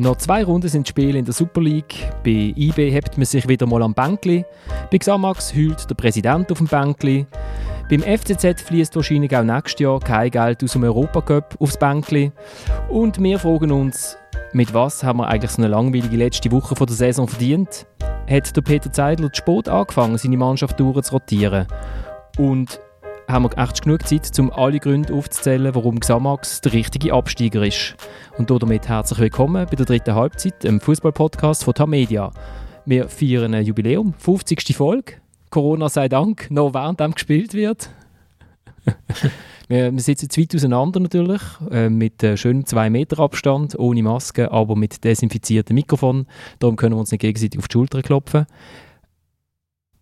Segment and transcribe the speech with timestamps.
[0.00, 2.10] Noch zwei Runden sind Spiele in der Super League.
[2.24, 4.46] Bei IB hebt man sich wieder mal am Bänkli.
[4.90, 7.26] Bei Xamax hüllt der Präsident auf dem Bänkli.
[7.90, 12.32] Beim FCZ fließt wahrscheinlich auch nächstes Jahr kein Geld aus dem Europacup aufs Bänkli.
[12.88, 14.16] Und wir fragen uns,
[14.54, 17.86] mit was haben wir eigentlich so eine langweilige letzte Woche der Saison verdient?
[18.26, 21.66] Hat der Peter Zeidler zu spät angefangen, seine Mannschaft durchzurotieren?
[22.38, 22.80] Und
[23.30, 27.94] haben wir echt genug Zeit, um alle Gründe aufzuzählen, warum Xamax der richtige Absteiger ist.
[28.38, 32.32] Und damit herzlich willkommen bei der dritten Halbzeit, im Fußball-Podcast von Tamedia.
[32.86, 34.76] Wir feiern ein Jubiläum, 50.
[34.76, 35.14] Folge.
[35.50, 37.90] Corona sei Dank, noch während dem gespielt wird.
[39.68, 44.50] wir, sitzen zu weit auseinander natürlich, äh, mit äh, schönem 2 Meter Abstand, ohne Maske,
[44.50, 46.26] aber mit desinfiziertem Mikrofon.
[46.58, 48.46] Darum können wir uns nicht gegenseitig auf die Schulter klopfen.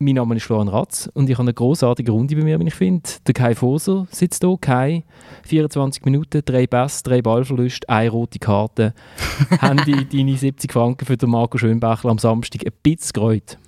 [0.00, 2.74] Mein Name ist Florian Ratz und ich habe eine großartige Runde bei mir, wie ich
[2.74, 3.02] finde.
[3.26, 4.56] Der Kai Foser sitzt hier.
[4.60, 5.02] Kai,
[5.42, 8.94] 24 Minuten, drei Pässe, drei Ballverluste, eine rote Karte.
[9.60, 13.58] haben die deine 70 Franken für den Marco Schönbächler am Samstag ein bisschen gereut?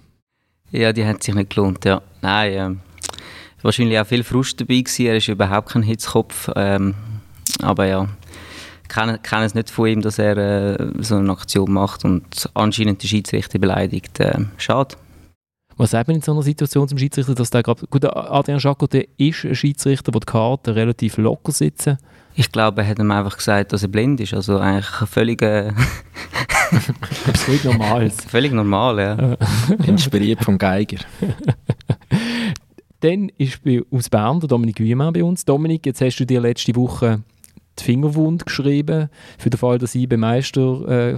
[0.70, 2.00] Ja, die haben sich nicht gelohnt, ja.
[2.22, 2.80] Nein, ähm,
[3.62, 5.06] wahrscheinlich auch viel Frust dabei gewesen.
[5.06, 6.48] Er ist überhaupt kein Hitzkopf.
[6.54, 6.94] Ähm,
[7.60, 8.08] aber ja,
[8.84, 12.48] ich kenne, kenne es nicht von ihm, dass er äh, so eine Aktion macht und
[12.54, 14.20] anscheinend die Schiedsrichter beleidigt.
[14.20, 14.94] Äh, schade.
[15.80, 18.86] Was sagt man in so einer Situation zum Schiedsrichter, dass der gerade, gut, Adrian Jaco,
[18.86, 21.96] der ist ein Schiedsrichter, wo die Karten relativ locker sitzen?
[22.34, 25.40] Ich glaube, er hat ihm einfach gesagt, dass er blind ist, also eigentlich völlig...
[25.40, 25.72] Äh
[27.34, 28.10] völlig normal.
[28.10, 29.36] völlig normal, ja.
[29.86, 30.98] Inspiriert vom Geiger.
[33.00, 35.46] Dann ist bei, aus Bern der Dominik Wiemann bei uns.
[35.46, 37.22] Dominik, jetzt hast du dir letzte Woche
[37.78, 39.08] die Fingerwund geschrieben,
[39.38, 41.14] für den Fall, dass ich beim Meister...
[41.14, 41.16] Äh,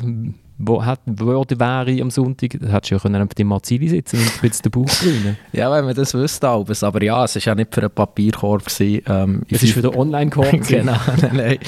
[0.64, 4.18] wo hat, würde wäre am Sonntag, da hättest du ja können auf dem Marzili sitzen
[4.18, 5.36] und jetzt den Bauch grünen.
[5.52, 6.84] ja, wenn man das wüsste, Albers.
[6.84, 8.64] aber ja, es war ja nicht für einen Papierkorb.
[8.64, 10.50] Gewesen, ähm, es war für den Online-Korb.
[10.68, 11.58] genau, nein, nein.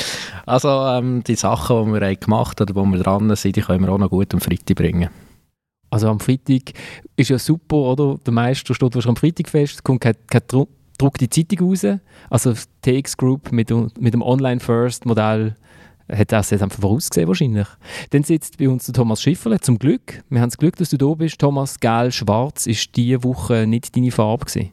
[0.47, 3.63] Also ähm, die Sachen, die wir haben gemacht haben oder wo wir dran sind, die
[3.63, 5.11] können wir auch noch gut am Freitag bringen.
[5.91, 6.73] Also am Freitag
[7.17, 8.17] ist ja super, oder?
[8.25, 10.69] Der Meister steht wahrscheinlich am Freitag fest, kommt kein, kein Druck,
[10.99, 11.85] druckt die Zeitung raus.
[12.31, 15.57] Also TX Group mit, mit dem Online-First-Modell
[16.11, 17.67] hat das jetzt einfach vorausgesehen wahrscheinlich.
[18.11, 20.23] Dann sitzt bei uns der Thomas Schifferle, zum Glück.
[20.29, 21.39] Wir haben das Glück, dass du da bist.
[21.39, 24.73] Thomas, gelb-schwarz ist diese Woche nicht deine Farbe gewesen.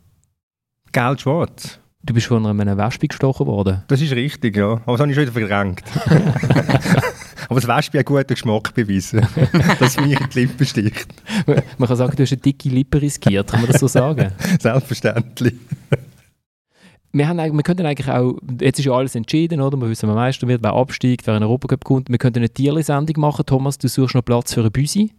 [0.91, 1.79] Gelb-schwarz?
[2.03, 3.83] Du bist von einem Wespe gestochen worden.
[3.87, 4.81] Das ist richtig, ja.
[4.85, 5.83] Aber das habe ich schon wieder verdrängt.
[7.47, 9.27] Aber das Wespe hat guten Geschmack bewiesen,
[9.79, 11.07] dass mich in die Lippe sticht.
[11.77, 14.31] Man kann sagen, du hast eine dicke Lippe riskiert, kann man das so sagen?
[14.59, 15.55] Selbstverständlich
[17.13, 19.77] wir, haben, wir könnten eigentlich auch, jetzt ist ja alles entschieden, oder?
[19.77, 22.09] Wir wissen, wer Meister wird, wer absteigt, wer in den Europacup kommt.
[22.09, 23.45] Wir könnten eine Tierli-Sendung machen.
[23.45, 25.11] Thomas, du suchst noch Platz für ein Büsi.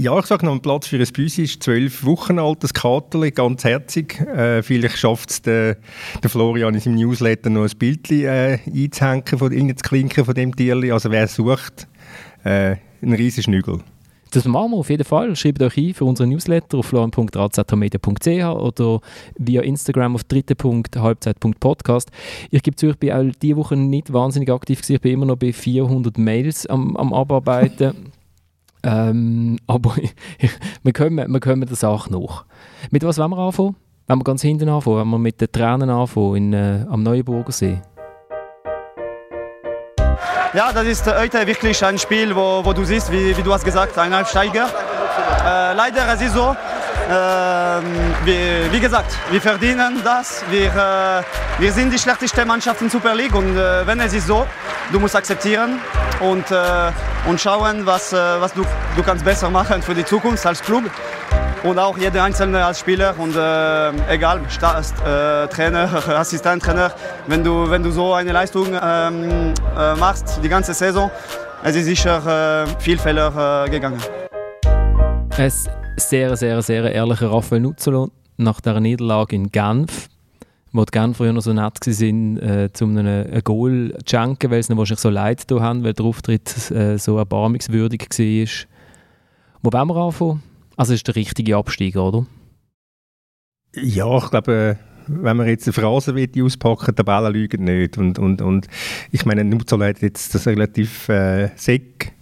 [0.00, 3.64] Ja, ich sage noch, ein Platz für ein Büsi ist zwölf Wochen altes Katerli, ganz
[3.64, 4.20] herzig.
[4.20, 5.76] Äh, vielleicht schafft es der,
[6.22, 10.90] der, Florian in seinem Newsletter noch ein Bild äh, einzuhängen, von, einzuklinken von dem Tierli.
[10.90, 11.86] Also wer sucht,
[12.44, 13.80] äh, ein riesiger Schnügel.
[14.32, 15.36] Das machen wir auf jeden Fall.
[15.36, 19.00] Schreibt euch ein für unseren Newsletter auf florian.razmedia.ch oder
[19.36, 22.10] via Instagram auf dritte.halbzeit.podcast.
[22.50, 24.94] Ich gebe zu, ich bin auch diese Woche nicht wahnsinnig aktiv gewesen.
[24.94, 28.12] Ich bin immer noch bei 400 Mails am, am Abarbeiten.
[28.82, 29.96] ähm, aber
[30.82, 32.46] wir, kommen, wir kommen der Sache nach.
[32.90, 33.76] Mit was wollen wir anfangen?
[34.06, 37.52] Wenn wir ganz hinten anfangen, wenn wir mit den Tränen anfangen in, äh, am Neuenburger
[37.52, 37.82] See.
[40.54, 43.64] Ja, das ist heute wirklich ein Spiel, wo, wo du siehst, wie, wie du hast
[43.64, 44.66] gesagt, ein Aufsteiger.
[44.66, 46.54] Äh, leider es ist so,
[47.08, 47.14] äh,
[48.26, 50.44] wie, wie, gesagt, wir verdienen das.
[50.50, 51.22] Wir, äh,
[51.58, 54.46] wir sind die schlechteste Mannschaft in Super League und äh, wenn es ist so,
[54.92, 55.80] du musst akzeptieren
[56.20, 56.92] und, äh,
[57.26, 58.62] und schauen, was, äh, was du,
[58.94, 60.84] du kannst besser machen für die Zukunft als Club
[61.64, 66.92] und auch jeder Einzelne als Spieler und äh, egal, Star, äh, Trainer, Assistenttrainer,
[67.26, 71.10] wenn du, wenn du so eine Leistung ähm, äh, machst, die ganze Saison,
[71.62, 74.00] es ist sicher äh, viel Fehler äh, gegangen.
[75.36, 75.52] Ein
[75.96, 80.08] sehr, sehr, sehr ehrlicher Raphael Nuzzolo nach der Niederlage in Genf
[80.72, 84.50] wo die Genfer ja noch so nett waren, äh, zu einem ein Goal zu schenken,
[84.50, 88.66] weil sie wahrscheinlich so leid haben, weil der Auftritt äh, so erbarmungswürdig war.
[89.62, 90.42] Wo wollen wir anfangen?
[90.76, 92.26] Also ist der richtige Abstieg, oder?
[93.74, 97.98] Ja, ich glaube, wenn man jetzt eine Phrase will, auspacken, Tabellen lügen nicht.
[97.98, 98.68] Und, und, und
[99.10, 102.12] ich meine, Nutzol hat jetzt das relativ äh, Seck,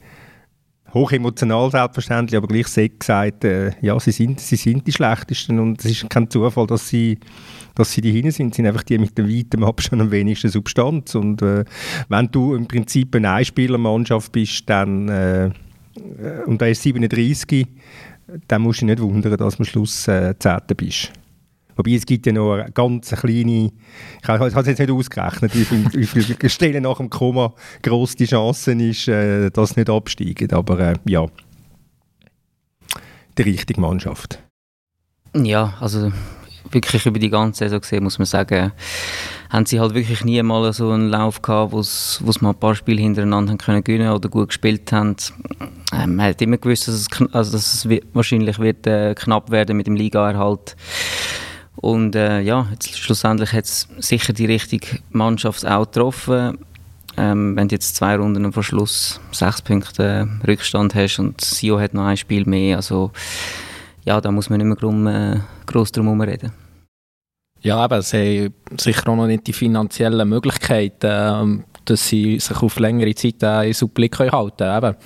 [0.92, 5.84] hochemotional selbstverständlich, aber gleich Seck gesagt, äh, ja, sie sind, sie sind die Schlechtesten und
[5.84, 7.18] es ist kein Zufall, dass sie,
[7.74, 8.54] dass sie die hinten sind.
[8.54, 11.14] Sind einfach die mit dem weiten Abstand am wenigsten Substanz.
[11.14, 11.64] Und äh,
[12.08, 15.50] wenn du im Prinzip eine Einspielermannschaft bist, dann, äh,
[16.46, 17.66] und da ist 37,
[18.48, 21.12] dann musst du nicht wundern, dass du am Schluss äh, Zehnter bist.
[21.76, 23.70] Wobei es gibt ja noch eine ganz kleine,
[24.22, 28.16] ich habe es jetzt nicht ausgerechnet, wie viele, wie viele Stellen nach dem Komma gross
[28.16, 30.52] die Chance ist, äh, dass nicht absteigen.
[30.52, 31.26] Aber äh, ja,
[33.38, 34.42] die richtige Mannschaft.
[35.34, 36.12] Ja, also
[36.70, 38.72] wirklich über die ganze Saison gesehen, muss man sagen,
[39.50, 42.74] haben sie halt wirklich nie mal so einen Lauf gehabt, wo sie mal ein paar
[42.74, 45.16] Spiele hintereinander haben können gewinnen oder gut gespielt haben.
[45.92, 49.76] Ähm, man hat immer gewusst, dass es, also dass es wahrscheinlich wird, äh, knapp werden
[49.76, 50.76] mit dem Ligaerhalt.
[51.76, 56.58] Und äh, ja, jetzt schlussendlich hat es sicher die richtige Mannschaft auch getroffen.
[57.16, 61.94] Ähm, wenn du jetzt zwei Runden vor Schluss sechs Punkte Rückstand hast und Sio hat
[61.94, 63.10] noch ein Spiel mehr, also
[64.04, 66.52] ja, da muss man nicht mehr drum, äh, gross drum herum reden.
[67.62, 72.62] Ja, aber sie haben sicher auch noch nicht die finanziellen Möglichkeiten, ähm, dass sie sich
[72.62, 74.96] auf längere Zeit äh, in League halten können.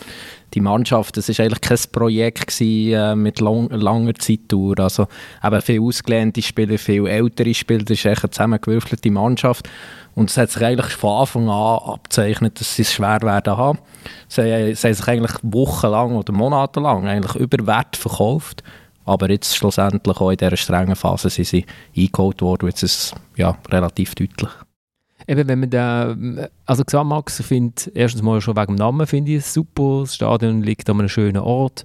[0.52, 4.78] die Mannschaft, das war eigentlich kein Projekt gewesen, äh, mit lang, langer Zeitdauer.
[4.78, 5.08] Also
[5.42, 9.68] eben viele ausgelehnte Spieler, viele ältere Spieler, das ist eine zusammengewürfelte Mannschaft.
[10.14, 13.80] Und es hat sich eigentlich von Anfang an abzeichnet, dass sie es schwer werden haben.
[14.28, 18.62] Sie, sie haben sich eigentlich wochenlang oder monatelang eigentlich über Wert verkauft.
[19.04, 21.66] Aber jetzt schlussendlich auch in dieser strengen Phase sind sie
[21.96, 22.68] eingeholt worden.
[22.68, 24.50] Jetzt ist es ja, relativ deutlich.
[25.26, 26.16] Eben, wenn man da,
[26.66, 30.00] also Xamax finde erstens mal schon wegen dem Namen finde ich es super.
[30.00, 31.84] Das Stadion liegt an einem schönen Ort.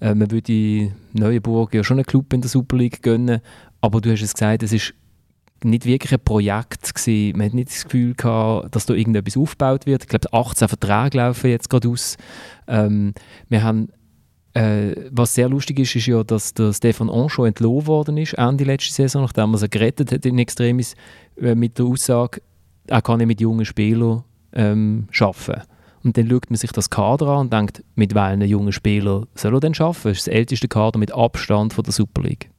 [0.00, 3.40] Äh, man würde Neuenburg ja schon einen Club in der Super League gönnen.
[3.80, 4.94] Aber du hast es gesagt, es ist
[5.64, 7.38] nicht wirklich ein Projekt gewesen.
[7.38, 10.02] Man hat nicht das Gefühl gehabt, dass da irgendetwas aufgebaut wird.
[10.02, 12.16] Ich glaube, 18 Verträge laufen jetzt gerade aus.
[12.66, 13.14] Ähm,
[13.48, 13.88] wir haben
[14.54, 18.64] äh, was sehr lustig ist, ist ja, dass der Stefan Ancho entlohnt worden ist, Ende
[18.64, 20.94] letzte Saison, nachdem er sie gerettet hat in Extremis,
[21.40, 22.42] äh, mit der Aussage,
[22.86, 25.62] er kann nicht mit jungen Spielern ähm, arbeiten.
[26.04, 29.54] Und dann schaut man sich das Kader an und denkt, mit welchen jungen Spielern soll
[29.54, 30.08] er denn arbeiten?
[30.08, 32.50] Das ist das älteste Kader mit Abstand von der Super League.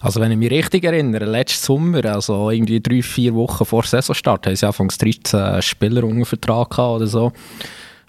[0.00, 4.46] Also wenn ich mich richtig erinnere, letzten Sommer, also irgendwie drei, vier Wochen vor Saisonstart,
[4.46, 7.32] haben sie anfangs 13 Spieler unter Vertrag oder so.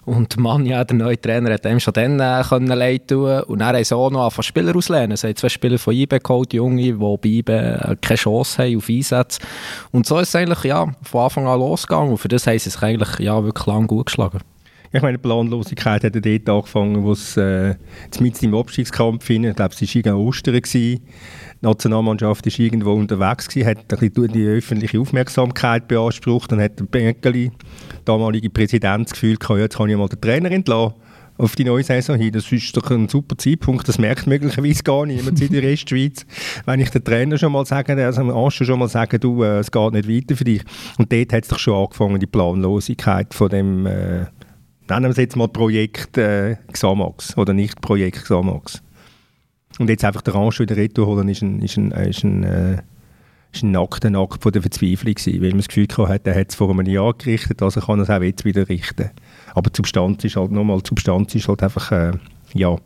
[0.04, 3.58] Und Mann, ja, der neue Trainer hat ihm schon dann äh, können leid tun Und
[3.58, 5.16] dann haben sie auch noch von Spieler auslehnen.
[5.16, 8.76] Sie haben zwei Spieler von IB geholt, Junge, die bei IB äh, keine Chance haben
[8.76, 9.40] auf Einsätze.
[9.92, 12.12] Und so ist es eigentlich ja, von Anfang an losgegangen.
[12.12, 14.40] Und für das haben sie sich eigentlich ja, wirklich lang gut geschlagen.
[14.92, 17.76] Ich meine, die Planlosigkeit hat dort angefangen, wo es äh,
[18.18, 20.72] mit im Abstiegskampf hin, ich glaube, es war gegen Ostern, gewesen.
[20.72, 21.00] die
[21.60, 26.86] Nationalmannschaft war irgendwo unterwegs, gewesen, hat ein bisschen die öffentliche Aufmerksamkeit beansprucht, dann hat der
[26.86, 27.52] Benkeli,
[28.04, 30.94] damalige Präsident, das Gefühl gehabt, jetzt kann ich mal den Trainer entlassen
[31.38, 32.32] auf die neue Saison hin.
[32.32, 33.88] Das ist doch ein super Zeitpunkt.
[33.88, 36.26] Das merkt möglicherweise gar niemand in der Restschweiz.
[36.66, 39.70] Wenn ich den Trainer schon mal sage, also dem schon mal sagen, du, äh, es
[39.70, 40.62] geht nicht weiter für dich.
[40.98, 44.26] Und dort hat es doch schon angefangen, die Planlosigkeit von dem äh,
[44.90, 48.82] nennen wir es jetzt mal Projekt äh, Xamax oder nicht Projekt Xamax.
[49.78, 52.82] Und jetzt einfach den Rancho wieder retour holen, ist ein, ist ein, ist ein, äh,
[53.52, 56.50] ist ein nackter Akt von der Verzweiflung gewesen, weil man das Gefühl hatte, er hat
[56.50, 59.10] es vor einem Jahr gerichtet, also kann er es auch jetzt wieder richten.
[59.54, 62.12] Aber die Substanz ist halt nochmal, die Substanz ist halt einfach, äh,
[62.52, 62.76] ja,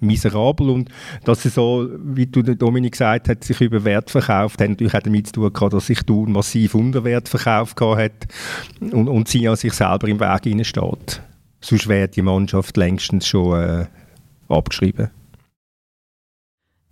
[0.00, 0.90] miserabel und
[1.24, 5.00] dass er so, wie du Dominik gesagt hast, sich über Wert verkauft, hat natürlich auch
[5.00, 8.12] damit zu tun gehabt, dass sich Thun massiv unter Wert verkauft hat
[8.80, 11.22] und, und sie an sich selber im Weg steht
[11.64, 13.86] sonst wäre die Mannschaft längstens schon äh,
[14.48, 15.10] abgeschrieben.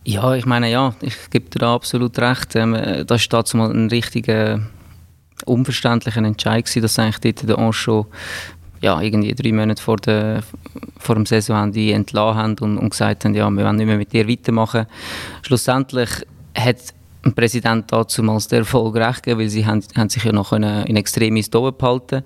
[0.04, 2.56] Ja, ich meine, ja, ich gebe dir da absolut recht.
[2.56, 2.72] Ähm,
[3.06, 4.60] das war dazu mal ein richtiger
[5.44, 8.06] unverständlicher Entscheid gewesen, dass eigentlich dort der Ancho
[8.80, 10.42] ja, irgendwie drei Monate vor, der,
[10.98, 14.12] vor dem Saisonende entlassen haben und, und gesagt haben, ja, wir wollen nicht mehr mit
[14.12, 14.86] dir weitermachen.
[15.42, 16.10] Schlussendlich
[16.56, 16.78] hat
[17.24, 20.52] ein Präsident dazu mal der Erfolg recht gegeben, weil sie haben, haben sich ja noch
[20.52, 22.24] in Extremis oben behalten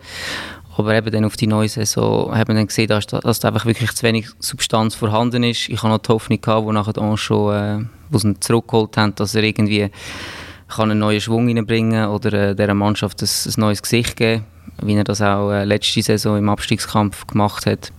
[0.78, 3.64] aber eben dann auf die neue Saison hat man dann gesehen, dass, dass da einfach
[3.64, 5.68] wirklich zu wenig Substanz vorhanden ist.
[5.68, 8.96] Ich hatte noch die Hoffnung, gehabt, wo nachher dann schon, äh, wo sie ihn zurückgeholt
[8.96, 9.90] haben, dass er irgendwie
[10.68, 14.44] kann einen neuen Schwung reinbringen oder äh, dieser Mannschaft ein, ein, neues Gesicht geben,
[14.82, 17.92] wie er das auch äh, letzte Saison im Abstiegskampf gemacht hat.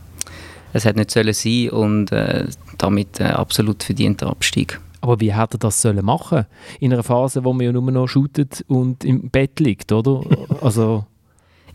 [0.73, 2.45] Es hat nicht sollen sein und äh,
[2.77, 4.79] damit äh, absolut verdienter Abstieg.
[5.01, 6.45] Aber wie hätte er das sollen machen
[6.79, 10.21] in einer Phase, wo man ja nur noch shootet und im Bett liegt, oder?
[10.61, 11.05] Also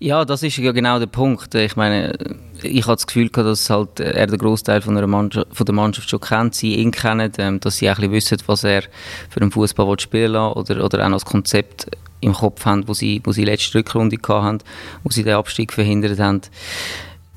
[0.03, 1.55] ja, das ist ja genau der Punkt.
[1.55, 2.13] Ich meine,
[2.61, 6.57] ich habe das Gefühl dass halt er den Großteil von, von der Mannschaft schon kennt,
[6.57, 8.83] sie ihn kennen, ähm, dass sie auch ein bisschen wissen, was er
[9.31, 11.87] für den Fußball spielen will oder, oder auch noch das Konzept
[12.21, 14.59] im Kopf haben, wo sie, wo sie letzte Rückrunde hatten,
[15.05, 16.41] wo sie den Abstieg verhindert haben.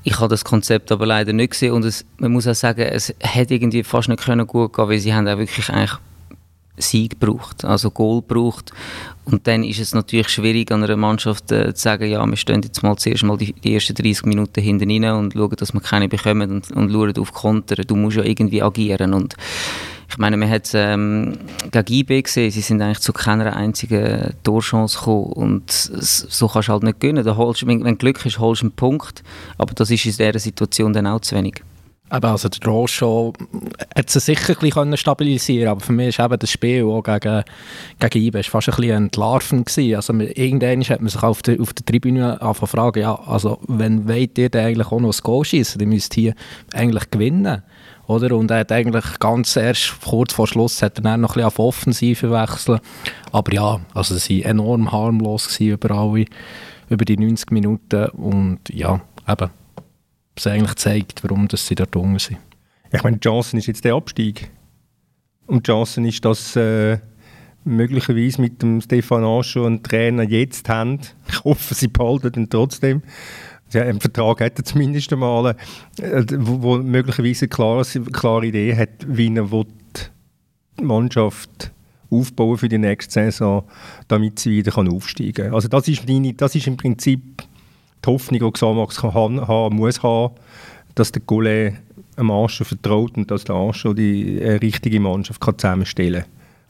[0.02, 3.14] Ich habe das Konzept aber leider nicht gesehen und es, man muss auch sagen, es
[3.20, 5.98] hätte irgendwie fast nicht können gut gehen, weil sie haben auch wirklich eigentlich
[6.78, 8.72] Sieg braucht, also Goal braucht.
[9.24, 12.62] Und dann ist es natürlich schwierig an einer Mannschaft äh, zu sagen, ja, wir stehen
[12.62, 15.80] jetzt mal zuerst mal die, die ersten 30 Minuten hinten rein und schauen, dass wir
[15.80, 17.76] keine bekommen und, und schauen auf Konter.
[17.76, 19.34] Du musst ja irgendwie agieren und
[20.08, 21.36] ich meine, man hat es ähm,
[21.72, 26.72] gegen IB gesehen, sie sind eigentlich zu keiner einzigen Torchance gekommen und so kannst du
[26.72, 27.24] halt nicht gewinnen.
[27.24, 29.24] Da holst, wenn, wenn Glück ist, holst du einen Punkt,
[29.58, 31.62] aber das ist in dieser Situation dann auch zu wenig.
[32.08, 33.32] Aber also der Rocho
[33.96, 37.42] hat sie sicher ein bisschen stabilisieren aber für mich eben das Spiel auch gegen,
[37.98, 39.76] gegen IBE fast ein bisschen entlarvend.
[39.76, 44.38] Also irgendwann hat man sich auf der, auf der Tribüne fragen, ja, also wenn wollt
[44.38, 46.34] ihr denn eigentlich auch noch ein Goal schießen, dann müsst ihr
[46.72, 47.62] eigentlich gewinnen.
[48.06, 48.36] Oder?
[48.36, 51.46] Und er hat eigentlich ganz erst kurz vor Schluss hat er dann noch ein bisschen
[51.46, 52.78] auf Offensive wechseln.
[53.32, 56.26] Aber ja, also sie waren enorm harmlos über alle,
[56.88, 59.50] über die 90 Minuten und ja, eben
[60.36, 62.38] es eigentlich zeigt, warum dass sie dort unten sind.
[62.92, 64.50] Ich meine, Johnson ist jetzt der Abstieg.
[65.46, 66.98] Und Johnson ist, dass äh,
[67.64, 71.00] möglicherweise mit dem Stefan Ancho einen Trainer jetzt haben.
[71.28, 73.02] Ich hoffe, sie behalten ihn trotzdem.
[73.72, 75.56] Ja, einen Vertrag hat er zumindest einmal,
[76.00, 79.50] äh, wo, wo möglicherweise eine klare, klare Idee hat, wie er
[80.78, 81.72] die Mannschaft
[82.10, 83.64] aufbauen für die nächste Saison,
[84.06, 85.54] damit sie wieder aufsteigen kann.
[85.54, 87.42] Also das ist, meine, das ist im Prinzip
[88.04, 90.34] die Hoffnung, die Xamax haben, haben, muss haben,
[90.94, 91.74] dass der Goulet
[92.16, 96.24] einem Anschau vertraut und dass der Anschau die äh, richtige Mannschaft kann zusammenstellen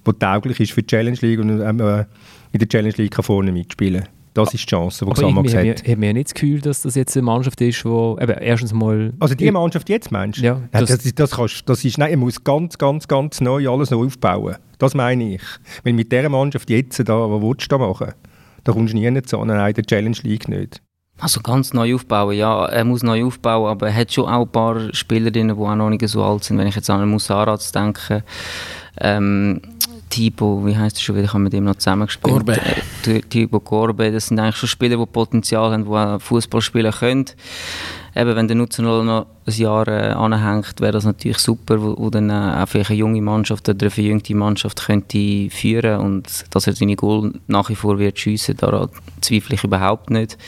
[0.05, 2.05] kann, die tauglich ist für die Challenge League und äh,
[2.53, 4.11] in der Challenge League kann vorne mitspielen kann.
[4.35, 5.65] Das ist die Chance, die Xamax hat.
[5.65, 9.15] Ich habe mir nicht das Gefühl, dass das jetzt eine Mannschaft ist, die erstens mal...
[9.19, 10.45] Also die Mannschaft jetzt, meinst du?
[10.45, 10.61] Ja.
[10.73, 11.97] Das, das, das, kannst, das ist...
[11.97, 14.57] Nein, er muss ganz, ganz, ganz neu alles neu aufbauen.
[14.77, 15.43] Das meine ich.
[15.85, 18.13] Weil mit dieser Mannschaft jetzt, da, was willst du da machen?
[18.65, 20.83] Da kommst du nie nicht zu, nein, in der Challenge League nicht.
[21.19, 24.49] Also ganz neu aufbauen, ja, er muss neu aufbauen, aber er hat schon auch ein
[24.49, 26.59] paar Spieler drin, die auch noch nicht so alt sind.
[26.59, 28.23] Wenn ich jetzt an Musaraz denke,
[29.01, 29.63] ähm,
[30.17, 32.33] Thibaut, wie heißt er schon wieder, ich habe mit ihm noch zusammengespielt.
[32.33, 32.59] Gorbe.
[33.07, 37.27] Äh, Thibaut Gorbe, das sind eigentlich schon Spieler, die Potenzial haben, die Fußball spielen können.
[38.15, 42.09] Eben, wenn der Nutzer noch ein Jahr äh, anhängt, wäre das natürlich super, wo, wo
[42.09, 46.67] dann äh, auch vielleicht eine junge Mannschaft oder eine verjüngte Mannschaft könnte führen und dass
[46.67, 48.89] er seine Goal nach wie vor wird schiessen, daran
[49.21, 50.39] zweifle ich überhaupt nicht.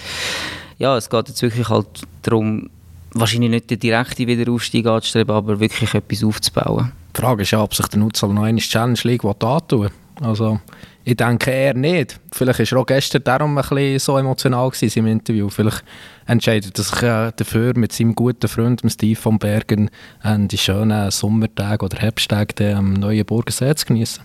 [0.78, 1.88] Ja, es geht jetzt wirklich halt
[2.22, 2.70] darum,
[3.12, 6.92] wahrscheinlich nicht den direkten Wiederaufstieg anzustreben, aber wirklich etwas aufzubauen.
[7.16, 9.90] Die Frage ist ja, ob sich der Nutzer noch eine Challenge League antun.
[10.20, 10.60] Also,
[11.04, 12.20] ich denke eher nicht.
[12.32, 15.48] Vielleicht war er auch gestern darum ein bisschen so emotional gewesen im Interview.
[15.48, 15.82] Vielleicht
[16.26, 19.90] entscheidet er sich äh, dafür, mit seinem guten Freund Steve von Bergen
[20.22, 24.22] äh, die schönen Sommertage oder Herbsttage am neuen Burgensee zu genießen.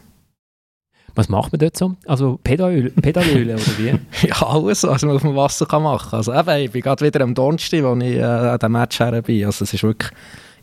[1.16, 1.96] Was macht man dort so?
[2.08, 3.94] Also Pedalöl, Pedalöle oder wie?
[4.28, 6.18] ja, alles, was man auf dem Wasser kann machen kann.
[6.18, 9.22] Also eben, ich bin gerade wieder am Donnerstag, wo ich äh, an dem Match her
[9.22, 9.46] bin.
[9.46, 10.12] Also es ist wirklich,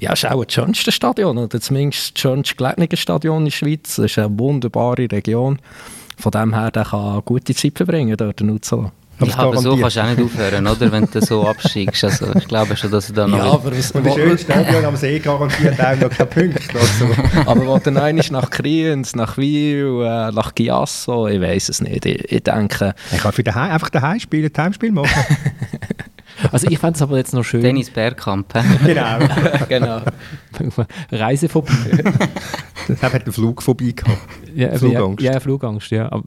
[0.00, 3.52] ja, es ist auch das schönste Stadion, oder zumindest das schönste gelegene Stadion in der
[3.52, 3.98] Schweiz.
[3.98, 5.58] Es ist eine wunderbare Region.
[6.18, 8.92] Von dem her, der kann gute Zeit verbringen dort in Uzela.
[9.22, 10.92] Ja, aber so kannst du auch nicht aufhören, oder?
[10.92, 12.04] Wenn du so absteigst.
[12.04, 13.36] Also, ich glaube schon, dass du da noch...
[13.36, 16.78] Ja, aber was, und das schönste Stadion am See garantiert auch noch keine Punkte.
[16.78, 17.06] Also.
[17.44, 22.06] aber wo dann einer nach Kriens, nach Wiel, äh, nach Giasso, ich weiß es nicht.
[22.06, 22.94] Ich, ich denke...
[23.12, 25.10] Ich kann für daheim, einfach daheim spielen, Heimspiel machen.
[26.52, 27.62] Also ich fände es aber jetzt noch schön...
[27.62, 28.52] Dennis Bergkamp.
[28.84, 29.18] genau.
[29.68, 30.00] genau.
[31.12, 31.72] Reisephobie.
[32.88, 34.18] das hat eine Flugphobie gehabt.
[34.54, 35.22] Ja, Flugangst.
[35.22, 36.10] Ja, ja, Flugangst, ja.
[36.10, 36.24] Aber,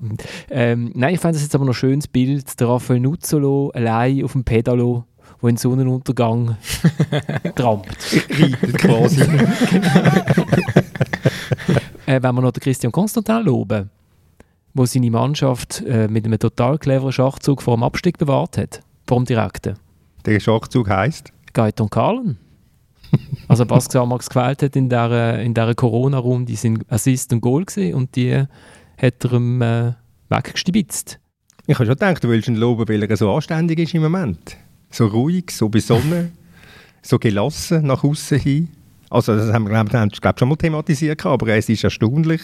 [0.50, 4.24] ähm, nein, ich fände es jetzt aber noch ein schönes Bild, der Raphael Nuzzolo allein
[4.24, 5.06] auf dem Pedalo,
[5.42, 6.58] wo in Sonnenuntergang
[7.56, 7.98] trampt.
[8.30, 9.22] Reitet quasi.
[12.06, 13.90] äh, wenn wir noch den Christian Constantin loben,
[14.74, 19.18] wo seine Mannschaft äh, mit einem total cleveren Schachzug vor dem Abstieg bewahrt hat, vor
[19.18, 19.76] dem Direkten.
[20.26, 21.34] Der Schachzug heisst?
[21.54, 22.38] Gaiton Kahlen.
[23.48, 27.94] also was Xamax gewählt hat in dieser, in dieser Corona-Runde, sind Assist und Goal gewesen,
[27.94, 28.44] und die
[28.98, 29.94] hat er ihm äh,
[30.30, 31.20] weggestibitzt.
[31.66, 34.58] Ich habe schon gedacht, du willst ihn loben, weil er so anständig ist im Moment.
[34.90, 36.32] So ruhig, so besonnen,
[37.02, 38.70] so gelassen nach außen hin.
[39.10, 42.42] Also das haben wir, glaube ich, schon mal thematisiert, aber es ist erstaunlich,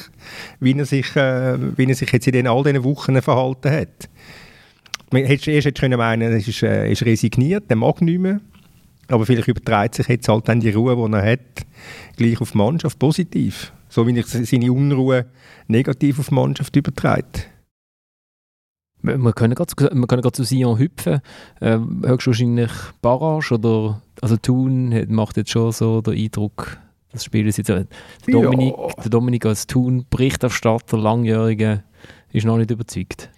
[0.59, 4.09] wie er sich, äh, wie er sich jetzt in den, all diesen Wochen verhalten hat.
[5.11, 8.39] Man hätte erst jetzt können meinen, er ist, äh, ist resigniert, der mag nicht mehr.
[9.07, 11.65] Aber vielleicht übertreibt sich jetzt halt dann die Ruhe, die er hat,
[12.15, 13.73] gleich auf die Mannschaft positiv.
[13.89, 15.25] So wie ich seine Unruhe
[15.67, 17.49] negativ auf die Mannschaft übertreibt.
[19.01, 21.21] Wir können gerade zu Sion hüpfen.
[21.59, 26.77] Äh, höchstwahrscheinlich Barrage oder also Thun macht jetzt schon so den Eindruck,
[27.11, 27.87] das Spiel ist jetzt der
[28.27, 29.03] Dominik, ja.
[29.03, 31.83] der Dominik als Thun Berichterstatter, langjährige,
[32.31, 33.29] ist noch nicht überzeugt.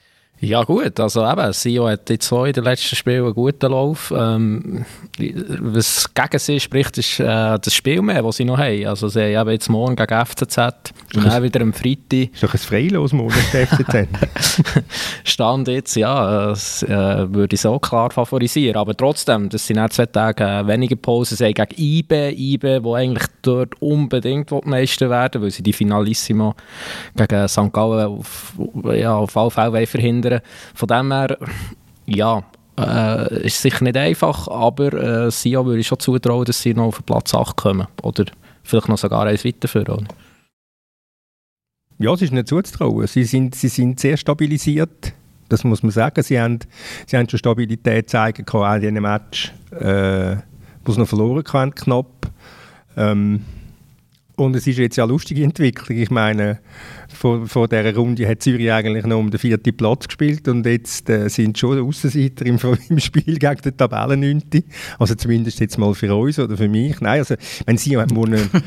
[0.43, 4.11] Ja gut, also eben, Sio hat jetzt so in den letzten Spielen einen guten Lauf.
[4.15, 4.85] Ähm,
[5.59, 8.87] was gegen sie spricht, ist äh, das Spiel mehr, das sie noch haben.
[8.87, 10.57] Also sie haben jetzt morgen gegen FCZ
[11.15, 12.33] und dann wieder am Freitag.
[12.33, 14.07] Ist doch ein Freilos morgen der FCZ.
[15.23, 18.77] Stand jetzt, ja, das äh, würde ich so klar favorisieren.
[18.77, 21.35] Aber trotzdem, das sind auch zwei Tage äh, weniger Pause.
[21.35, 26.55] Sie haben gegen IBE, IBE, wo eigentlich dort unbedingt Meister werden weil sie die Finalissimo
[27.15, 27.71] gegen St.
[27.71, 28.53] Gallen auf,
[28.91, 30.41] ja, auf alle Fälle verhindern verlieren.
[30.73, 31.37] Von dem her,
[32.05, 32.43] ja,
[32.77, 36.87] äh, ist sicher nicht einfach, aber äh, Sia würde ich schon zutrauen, dass sie noch
[36.87, 37.87] auf Platz 8 kommen.
[38.01, 38.25] Oder
[38.63, 40.07] vielleicht noch sogar eins weiterführen.
[41.99, 43.05] Ja, es ist nicht zuzutrauen.
[43.07, 45.13] Sie sind, sie sind sehr stabilisiert.
[45.49, 46.23] Das muss man sagen.
[46.23, 46.59] Sie haben,
[47.05, 50.37] sie haben schon Stabilität zeigen können, in diesem Match, äh,
[50.83, 52.31] wo sie noch verloren haben, knapp.
[52.97, 53.45] Ähm,
[54.35, 55.97] und es ist jetzt ja eine lustige Entwicklung.
[55.97, 56.59] Ich meine,
[57.09, 61.09] vor, vor dieser Runde hat Zürich eigentlich noch um den vierten Platz gespielt und jetzt
[61.09, 62.57] äh, sind schon Außenseiter im,
[62.89, 64.63] im Spiel gegen den Tabellenneunten.
[64.97, 66.99] Also zumindest jetzt mal für uns oder für mich.
[67.01, 67.35] Nein, also
[67.65, 68.49] wenn Sie wohnen...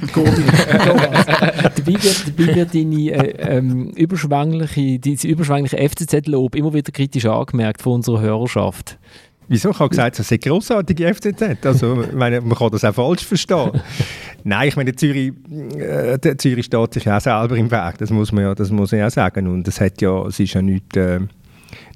[1.75, 7.83] Dabei wird, dabei wird deine äh, ähm, überschwängliche, dein überschwängliche FCZ-Lob immer wieder kritisch angemerkt
[7.83, 8.99] von unserer Hörerschaft.
[9.49, 9.71] Wieso?
[9.71, 11.65] Ich habe gesagt, das eine grossartige FCZ.
[11.65, 13.73] Also, meine, man kann das auch falsch verstehen.
[14.43, 15.33] Nein, ich meine, Zürich,
[15.77, 17.99] äh, Zürich steht sich auch selber im Weg.
[17.99, 19.49] Das muss man ja, das muss man ja sagen.
[19.49, 21.21] Und es, hat ja, es ist ja nichts, äh,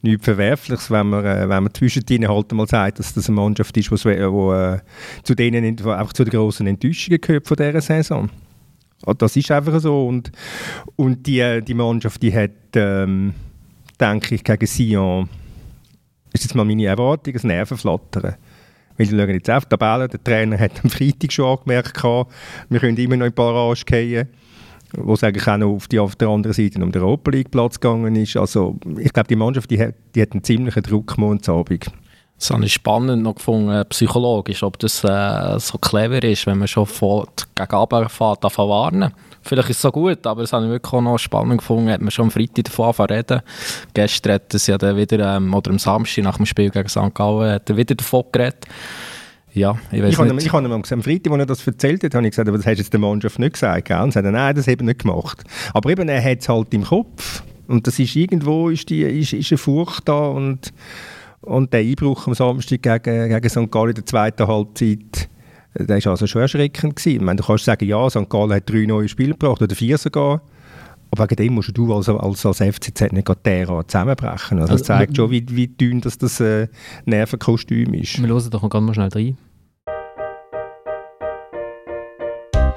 [0.03, 3.77] nichts Verwerfliches, wenn man, äh, wenn man zwischendrin halt mal sagt, dass das eine Mannschaft
[3.77, 4.79] ist, die äh,
[5.23, 8.31] zu denen, einfach zu den grossen Enttäuschungen gehört von dieser Saison.
[9.03, 10.07] Also das ist einfach so.
[10.07, 10.33] Und,
[10.97, 13.33] und die, die Mannschaft, die hat, ähm,
[14.01, 15.29] denke ich, gegen Sion
[16.39, 18.37] ist jetzt mal meine Erwartung, ein Nervenflattern.
[18.97, 22.81] Weil die schauen jetzt auf die Tabelle, der Trainer hat am Freitag schon angemerkt, wir
[22.81, 24.29] können immer noch in Barrage gehen
[24.97, 27.51] wo es eigentlich auch noch auf, die, auf der anderen Seite um den Europa League
[27.51, 28.37] Platz gegangen ist.
[28.37, 31.91] Also ich glaube, die Mannschaft die hat, die hat einen ziemlichen Druck morgen Abend.
[32.39, 36.69] Das habe ich spannend noch gefunden, psychologisch, ob das äh, so clever ist, wenn man
[36.69, 37.27] schon von
[37.57, 39.13] gegen Abfahrt davon warnen.
[39.43, 42.01] Vielleicht ist es so gut, aber es habe ich wirklich auch noch spannend gefunden, hat
[42.01, 43.41] man schon am Freitag davon reden.
[43.93, 47.15] Gestern hat es ja dann wieder, ähm, oder am Samstag nach dem Spiel gegen St.
[47.15, 48.67] Gallen, hat er wieder davon geredet.
[49.55, 50.29] Ja, ich weiß ich nicht.
[50.29, 52.67] Habe, ich habe am Freitag, als er das erzählt hat, habe ich gesagt, aber das
[52.67, 53.89] hast du jetzt der Mannschaft nicht gesagt.
[53.89, 53.99] Gell?
[53.99, 55.43] Und er sagt, nein, das habe ich nicht gemacht.
[55.73, 57.43] Aber eben, er hat es halt im Kopf.
[57.67, 60.73] Und das ist irgendwo, ist, die, ist, ist eine Furcht da und
[61.41, 63.71] und der Einbruch am Samstag gegen, gegen St.
[63.71, 65.29] Gallen in der zweiten Halbzeit,
[65.75, 66.97] äh, der war also schon erschreckend.
[66.97, 67.17] Gewesen.
[67.17, 68.29] Ich meine, du kannst sagen, ja, St.
[68.29, 70.43] Gallen hat drei neue Spiele gebracht, oder vier sogar.
[71.11, 74.59] Aber wegen dem musst du als, als, als FCZ nicht gerade zusammenbrechen.
[74.59, 76.69] Also das also, zeigt schon, wie, wie dünn das, das äh,
[77.07, 78.21] Nervenkostüm ist.
[78.21, 79.39] Wir hören doch mal schnell rein.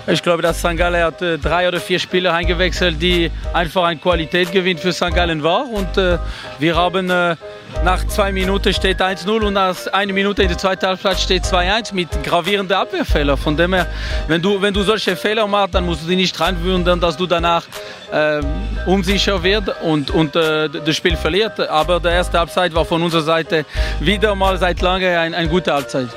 [0.08, 0.76] Ich glaube, dass St.
[0.78, 5.14] Gallen hat äh, drei oder vier Spieler eingewechselt, die einfach ein Qualitätsgewinn für St.
[5.14, 5.70] Gallen war.
[5.70, 6.18] Und äh,
[6.58, 7.36] wir haben äh,
[7.84, 11.94] nach zwei Minuten steht 1-0 und nach einer Minute in der zweiten Halbzeit steht 2-1
[11.94, 13.38] mit gravierenden Abwehrfehlern.
[13.38, 13.88] Von dem her,
[14.28, 17.28] wenn du, wenn du solche Fehler machst, dann musst du dich nicht reinwundern, dass du
[17.28, 17.66] danach
[18.12, 18.42] äh,
[18.88, 21.60] unsicher wirst und, und äh, das Spiel verliert.
[21.60, 23.66] Aber der erste Halbzeit war von unserer Seite
[24.00, 26.10] wieder mal seit langem eine ein gute Halbzeit.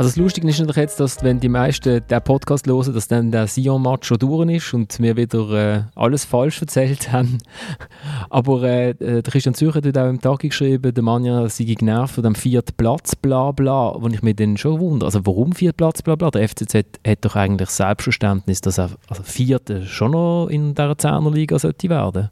[0.00, 3.30] Also das Lustige ist natürlich jetzt, dass wenn die meisten den Podcast hören, dass dann
[3.30, 7.36] der Sion-Match schon durch ist und wir wieder äh, alles falsch erzählt haben.
[8.30, 12.14] Aber äh, der Christian Zürcher hat auch im Tag geschrieben, der Mann ja sei genervt
[12.14, 15.08] von dem vierten Platz, bla bla, wo ich mich dann schon wundere.
[15.08, 16.30] Also warum vierter Platz, bla bla?
[16.30, 21.58] Der FCZ hat doch eigentlich Selbstverständnis, dass er also vierte schon noch in dieser Zehnerliga
[21.58, 22.30] sollte werden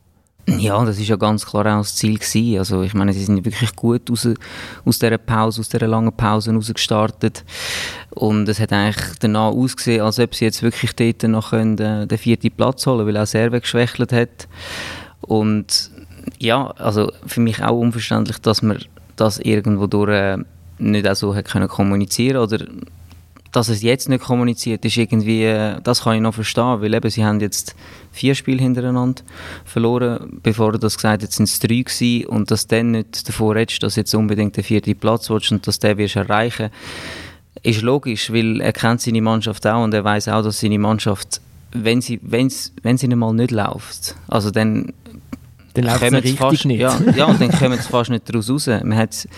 [0.57, 2.59] ja, das ist ja ganz klar auch das Ziel gewesen.
[2.59, 4.29] Also ich meine, sie sind wirklich gut aus,
[4.85, 7.45] aus dieser Pause, aus dieser langen Pause rausgestartet
[8.11, 12.07] und es hat eigentlich danach ausgesehen, als ob sie jetzt wirklich dort noch können, äh,
[12.07, 14.49] den vierten Platz holen weil auch Serve geschwächelt hat
[15.21, 15.91] und
[16.39, 18.79] ja, also für mich auch unverständlich, dass man
[19.17, 20.39] das irgendwo durch äh,
[20.79, 22.65] nicht auch so hat können kommunizieren oder
[23.53, 27.11] dass es jetzt nicht kommuniziert, ist irgendwie, äh, das kann ich noch verstehen, weil eben,
[27.11, 27.75] sie haben jetzt
[28.13, 29.23] vier Spiele hintereinander
[29.65, 33.55] verloren, bevor er das gesagt hat, sind es drei gewesen und dass dann nicht davor
[33.55, 36.71] redest, dass jetzt unbedingt der vierte Platz willst und dass der wirst erreichen,
[37.63, 41.41] ist logisch, weil er kennt seine Mannschaft auch und er weiß auch, dass seine Mannschaft,
[41.73, 44.93] wenn sie, wenn's, wenn sie mal nicht läuft, also dann
[45.75, 46.81] dann läuft es fast, nicht.
[46.81, 48.67] Ja, ja, und dann kommen sie fast nicht daraus raus.
[48.67, 49.29] Man hat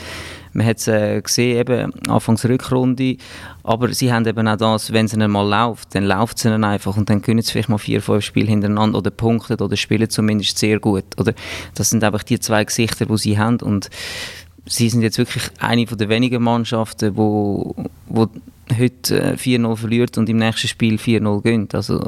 [0.53, 3.17] man hat es äh, gesehen, eben Anfangs Rückrunde,
[3.63, 6.65] aber sie haben eben auch das, wenn es ihnen mal läuft, dann läuft es ihnen
[6.65, 10.11] einfach und dann können sie vielleicht mal vier, fünf Spiele hintereinander oder punkten oder spielen
[10.11, 11.05] zumindest sehr gut.
[11.19, 11.35] Oder
[11.75, 13.91] das sind einfach die zwei Gesichter, die sie haben und
[14.67, 17.75] sie sind jetzt wirklich eine der wenigen Mannschaften, wo,
[18.07, 18.29] wo
[18.77, 21.75] heute 4-0 äh, verliert und im nächsten Spiel 4-0 gönnt.
[21.75, 22.01] Also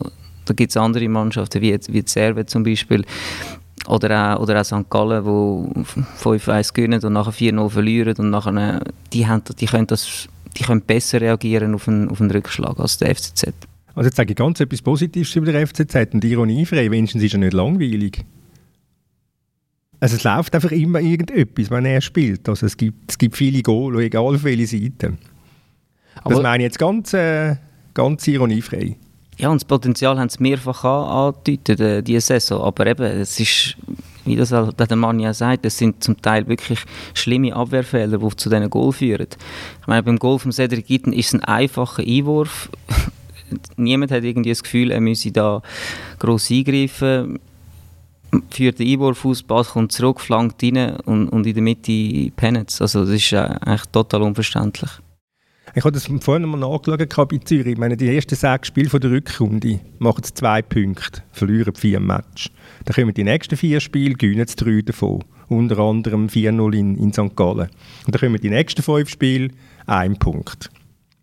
[0.45, 3.05] da gibt es andere Mannschaften, wie, wie die Serve zum Beispiel,
[3.89, 4.89] oder auch, oder auch St.
[4.89, 5.73] Gallen, wo
[6.23, 10.83] 5-1 gewinnen und nachher 4-0 verlieren und nachher, die, haben, die, können das, die können
[10.83, 13.53] besser reagieren auf einen, auf einen Rückschlag als der FCZ.
[13.95, 17.41] Also jetzt sage ich ganz etwas Positives über den FCZ und ironiefrei, wenigstens ist er
[17.41, 18.25] nicht langweilig.
[20.01, 22.49] Also es läuft einfach immer irgendetwas, wenn er spielt.
[22.49, 25.17] Also es gibt, es gibt viele Goal, egal auf welche Seite.
[26.17, 27.57] Aber das meine ich jetzt ganz, äh,
[27.95, 28.97] ganz ironiefrei.
[29.43, 32.63] Ja, und das Potenzial haben sie mehrfach angedeutet, äh, diese Saison.
[32.63, 33.77] Aber eben, es ist,
[34.25, 36.79] wie das der Mann ja sagt, es sind zum Teil wirklich
[37.13, 39.27] schlimme Abwehrfehler, die zu diesen Goal führen.
[39.81, 42.71] Ich meine, beim Goal von Cedric Gitten ist es ein einfacher Einwurf.
[43.77, 45.61] Niemand hat irgendwie das Gefühl, er müsse da
[46.21, 47.41] gross eingreifen
[48.49, 52.81] führt den Einwurf aus, Ball kommt zurück, flankt rein und, und in der Mitte pennt
[52.81, 54.91] Also das ist äh, eigentlich total unverständlich.
[55.75, 57.73] Ich habe das vorhin mal nachgeschaut bei Zürich.
[57.73, 61.99] Ich meine, die ersten sechs Spiele von der Rückrunde machen sie zwei Punkte, verlieren vier
[61.99, 62.53] Matches.
[62.85, 65.25] Dann kommen die nächsten vier Spiele, gewinnen sie drei davon.
[65.49, 67.35] Unter anderem 4-0 in, in St.
[67.35, 67.71] Gallen.
[68.07, 69.49] Und dann kommen die nächsten fünf Spiele,
[69.87, 70.71] ein Punkt.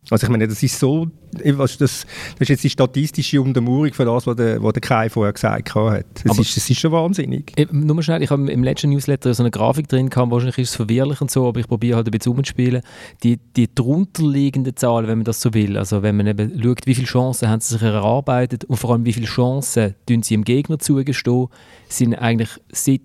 [0.09, 2.05] Also ich meine, das ist so, das, das
[2.39, 6.05] ist jetzt die statistische Untermauerung von das, was der, was der Kai vorher gesagt hat.
[6.23, 7.51] Das, ist, das ist schon wahnsinnig.
[7.55, 10.57] Ich, nur mal schnell, ich habe im letzten Newsletter so eine Grafik drin gehabt, wahrscheinlich
[10.57, 12.81] ist es verwirrlich und so, aber ich probiere halt ein bisschen umzuspielen.
[13.23, 16.95] Die, die darunterliegenden Zahlen, wenn man das so will, also wenn man eben schaut, wie
[16.95, 20.43] viele Chancen haben sie sich erarbeitet und vor allem wie viele Chancen tun sie dem
[20.43, 21.47] Gegner zugestehen,
[21.88, 23.01] sind eigentlich seit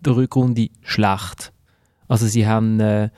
[0.00, 1.52] der Rückrunde schlecht.
[2.08, 2.80] Also sie haben...
[2.80, 3.10] Äh,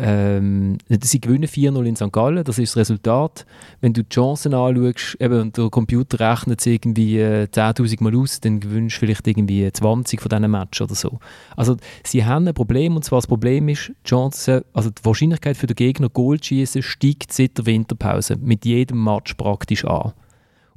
[0.00, 2.12] ähm, sie gewinnen 4-0 in St.
[2.12, 3.44] Gallen, das ist das Resultat.
[3.80, 8.14] Wenn du die Chancen anschaust, eben, und der Computer rechnet es irgendwie äh, 10'000 Mal
[8.14, 11.18] aus, dann gewinnst du vielleicht irgendwie 20 von diesen Matches oder so.
[11.56, 15.56] Also sie haben ein Problem, und zwar das Problem ist, die, Chance, also die Wahrscheinlichkeit
[15.56, 20.12] für den Gegner, Goal zu schießen, steigt seit der Winterpause mit jedem Match praktisch an.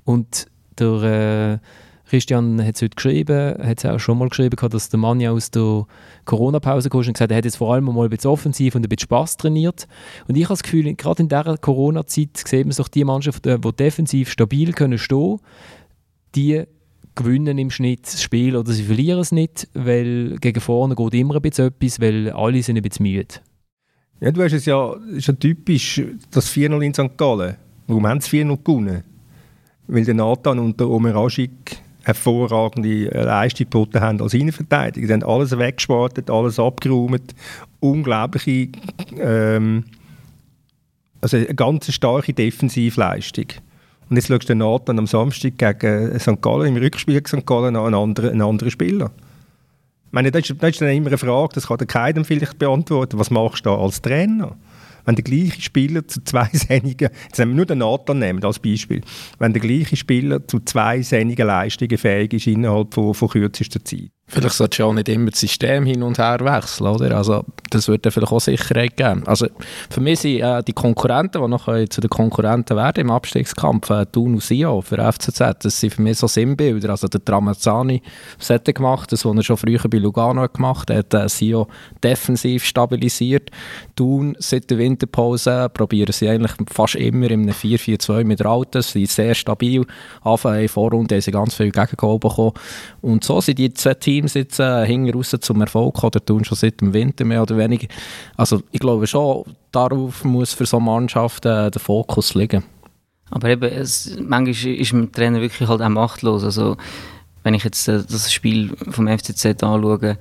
[0.04, 0.48] Und
[0.80, 1.60] der...
[1.62, 1.66] Äh,
[2.12, 5.32] Christian hat es heute geschrieben, hat es auch schon mal geschrieben, dass der Mann ja
[5.32, 5.86] aus der
[6.26, 8.89] Corona-Pause kam und gesagt er hat jetzt vor allem mal ein bisschen offensiv und ein
[8.89, 9.88] bisschen Spass trainiert.
[10.28, 13.71] Und ich habe das Gefühl, gerade in dieser Corona-Zeit sieht man sich die Mannschaften, die
[13.71, 15.39] defensiv stabil können stehen
[16.36, 16.63] die
[17.15, 21.36] gewinnen im Schnitt das Spiel oder sie verlieren es nicht, weil gegen vorne geht immer
[21.36, 23.36] ein bisschen etwas, weil alle sind ein bisschen müde.
[24.19, 27.17] Ja, du hast es ja, ist ja typisch, das 4-0 in St.
[27.17, 27.56] Gallen.
[27.88, 29.04] Warum haben sie 4-0 gewonnen?
[29.88, 35.08] Weil der Nathan und der Omer Aschik hervorragende Leistung geboten haben als Innenverteidiger.
[35.08, 37.36] Sie haben alles weggespartet, alles abgeräumt.
[37.80, 38.70] Unglaubliche,
[39.18, 39.86] ähm,
[41.22, 43.46] also eine ganz starke Defensivleistung.
[44.10, 46.42] Und jetzt schaust du Nathan am Samstag gegen St.
[46.42, 47.46] Gallen, im Rückspiel gegen St.
[47.46, 49.12] Gallen, an einen anderen, einen anderen Spieler.
[50.08, 52.60] Ich meine, das ist, das ist dann immer eine Frage, das kann der keinem vielleicht
[52.60, 53.18] beantworten.
[53.18, 54.58] Was machst du da als Trainer?
[55.06, 58.60] Wenn der gleiche Spieler zu zwei Sendungen, jetzt nehmen wir nur den Nathan nehmen als
[58.60, 59.02] Beispiel,
[59.40, 64.12] wenn der gleiche Spieler zu zwei Sendungen Leistungen fähig ist innerhalb von, von kürzester Zeit.
[64.34, 67.17] Vielleicht sollte du auch nicht immer das System hin und her wechseln, oder?
[67.17, 69.24] Also, das würde vielleicht auch Sicherheit geben.
[69.26, 69.48] Also,
[69.89, 74.06] für mich sind äh, die Konkurrenten, die noch zu den Konkurrenten werden im Abstiegskampf, äh,
[74.06, 76.91] Thun und Sio für FCZ, das sind für mich so Sinnbilder.
[76.91, 78.02] Also, der Tramazzani
[78.48, 81.67] hat gemacht, das, was er schon früher bei Lugano gemacht hat, äh, Sio
[82.02, 83.52] defensiv stabilisiert.
[83.98, 89.06] Thun seit der Winterpause probieren sie eigentlich fast immer in einem 4-4-2 mit Alten, sie
[89.06, 89.86] sind sehr stabil.
[90.24, 92.54] Anfang in Vorrunde haben sie ganz viel Gegengol bekommen.
[93.02, 96.44] Und so sind die zwei Teams Teams jetzt äh, hinten raus zum Erfolg oder tun
[96.44, 97.88] schon seit dem Winter mehr oder weniger.
[98.38, 102.64] Also ich glaube schon, darauf muss für so Mannschaften äh, der Fokus liegen.
[103.32, 106.44] Aber eben, es, manchmal ist ein Trainer wirklich halt auch machtlos.
[106.44, 106.78] Also
[107.44, 110.18] wenn ich jetzt äh, das Spiel vom FCZ anschaue,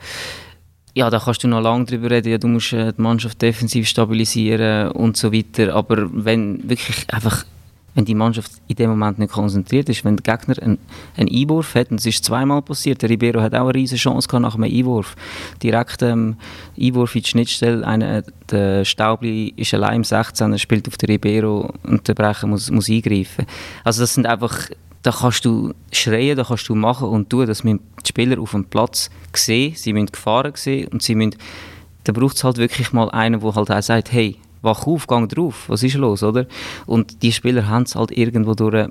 [0.94, 3.86] ja, da kannst du noch lange drüber reden, ja, du musst äh, die Mannschaft defensiv
[3.86, 7.44] stabilisieren und so weiter, aber wenn wirklich einfach
[7.94, 10.78] wenn die Mannschaft in dem Moment nicht konzentriert ist, wenn der Gegner einen,
[11.16, 14.42] Einwurf hat, und es ist zweimal passiert, der Ribeiro hat auch eine riesige Chance gehabt
[14.42, 15.16] nach einem Einwurf,
[15.62, 16.36] direkt ähm,
[16.80, 21.10] Einwurf in die Schnittstelle, einer, der Staubli ist allein im 16, er spielt auf den
[21.10, 23.46] Ribeiro und der Brecher muss, muss eingreifen.
[23.84, 24.68] Also das sind einfach,
[25.02, 28.66] da kannst du schreien, da kannst du machen und tun, dass die Spieler auf dem
[28.66, 31.36] Platz sehen, sie müssen Gefahren sehen und sie müssen,
[32.04, 35.28] da braucht es halt wirklich mal einen, der halt auch sagt, hey, wach auf, gang
[35.28, 36.46] drauf, was ist los, oder?
[36.86, 38.88] Und die Spieler haben es halt irgendwo durch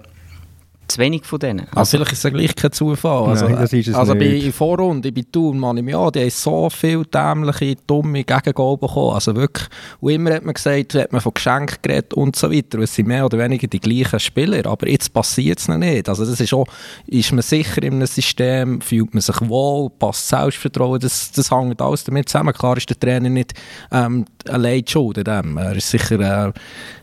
[0.89, 1.62] zu wenig von denen.
[1.62, 3.29] Also, also vielleicht ist es gleich kein Zufall.
[3.29, 4.45] Also, Nein, das ist es also nicht.
[4.45, 9.13] bei Vorrunde, bei Thun, man ja, die haben so viele dämliche, dumme Gegengol bekommen.
[9.13, 9.67] Also wirklich,
[9.99, 12.77] und immer hat man gesagt, hat man von Geschenken geredet und so weiter.
[12.77, 16.10] Und es sind mehr oder weniger die gleichen Spieler, aber jetzt passiert es noch nicht.
[16.10, 16.65] Also das ist auch,
[17.08, 21.82] ist man sicher in einem System, fühlt man sich wohl, passt Selbstvertrauen, das, das hängt
[21.82, 22.53] alles damit zusammen.
[22.53, 23.53] Klar ist der Trainer nicht
[23.91, 25.57] ähm, allein schuld an dem.
[25.57, 26.47] Er ist sicher...
[26.47, 26.51] Äh,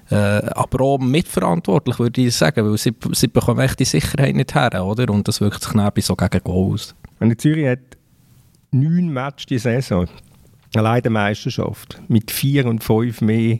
[0.08, 4.54] äh, aber auch mitverantwortlich, würde ich sagen, weil sie, sie bekommen echt die Sicherheit nicht
[4.54, 5.12] her, oder?
[5.12, 6.94] Und das wirkt sich dann so gegen aus.
[7.18, 7.80] Wenn Zürich hat
[8.70, 10.06] neun Matches die Saison,
[10.74, 13.58] allein der Meisterschaft, mit vier und fünf mehr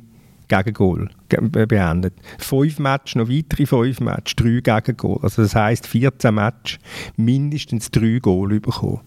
[0.49, 2.15] Gegengol beendet.
[2.39, 5.19] Fünf Matches, noch weitere fünf Matches, drei Gegengol.
[5.23, 6.79] Also das heisst 14 Matches,
[7.17, 9.01] mindestens drei Goal bekommen.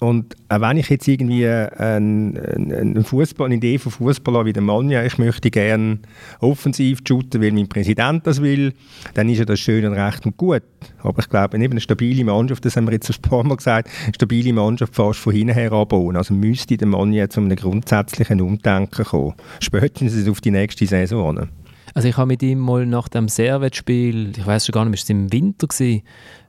[0.00, 4.52] Und auch wenn ich jetzt irgendwie ein, ein Fußball, eine Idee von Fußball habe wie
[4.54, 5.98] der Manja, ich möchte gerne
[6.40, 8.72] offensiv shooten, weil mein Präsident das will,
[9.12, 10.62] dann ist ja das schön und recht und gut.
[11.02, 13.90] Aber ich glaube, eben eine stabile Mannschaft, das haben wir jetzt ein paar Mal gesagt,
[14.04, 16.16] eine stabile Mannschaft fast von hinten her anbauen.
[16.16, 19.34] Also müsste der Manja zu einem grundsätzlichen Umdenken kommen.
[19.60, 21.46] Spätestens auf die nächste Saison.
[21.92, 25.02] Also ich habe mit ihm mal nach dem Servet-Spiel, ich weiß schon gar nicht, war
[25.02, 25.66] es im Winter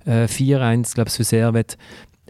[0.06, 1.78] äh, 4-1, glaube ich, für Servet,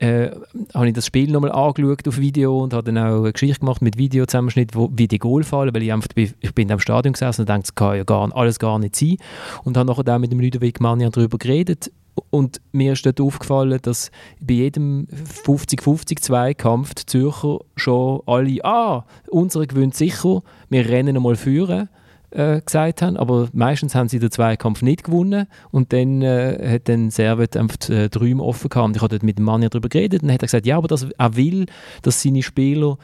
[0.01, 0.31] äh,
[0.73, 3.83] habe ich das Spiel nochmal angeschaut auf Video und habe dann auch eine Geschichte gemacht
[3.83, 7.41] mit Videozusammenschnitt, wo, wie die Goal fallen, weil ich einfach ich bin im Stadion gesessen
[7.41, 9.17] und dachte, das kann ja gar, alles gar nicht sein.
[9.63, 11.91] Und habe nachher auch mit dem Ludovic Mania darüber geredet
[12.31, 14.09] und mir ist dort aufgefallen, dass
[14.39, 15.07] bei jedem
[15.45, 21.89] 50-50 Zweikampf die Zürcher schon alle, ah, unsere gewinnt sicher, wir rennen einmal führen
[22.31, 26.89] äh, gesagt haben, aber meistens haben sie den Zweikampf nicht gewonnen und dann äh, hat
[26.89, 29.69] dann Servet einfach die äh, Träume offen gehabt und ich habe mit dem Mann ja
[29.69, 31.65] darüber geredet und dann hat er gesagt, ja, aber das, er will,
[32.01, 32.97] dass seine Spieler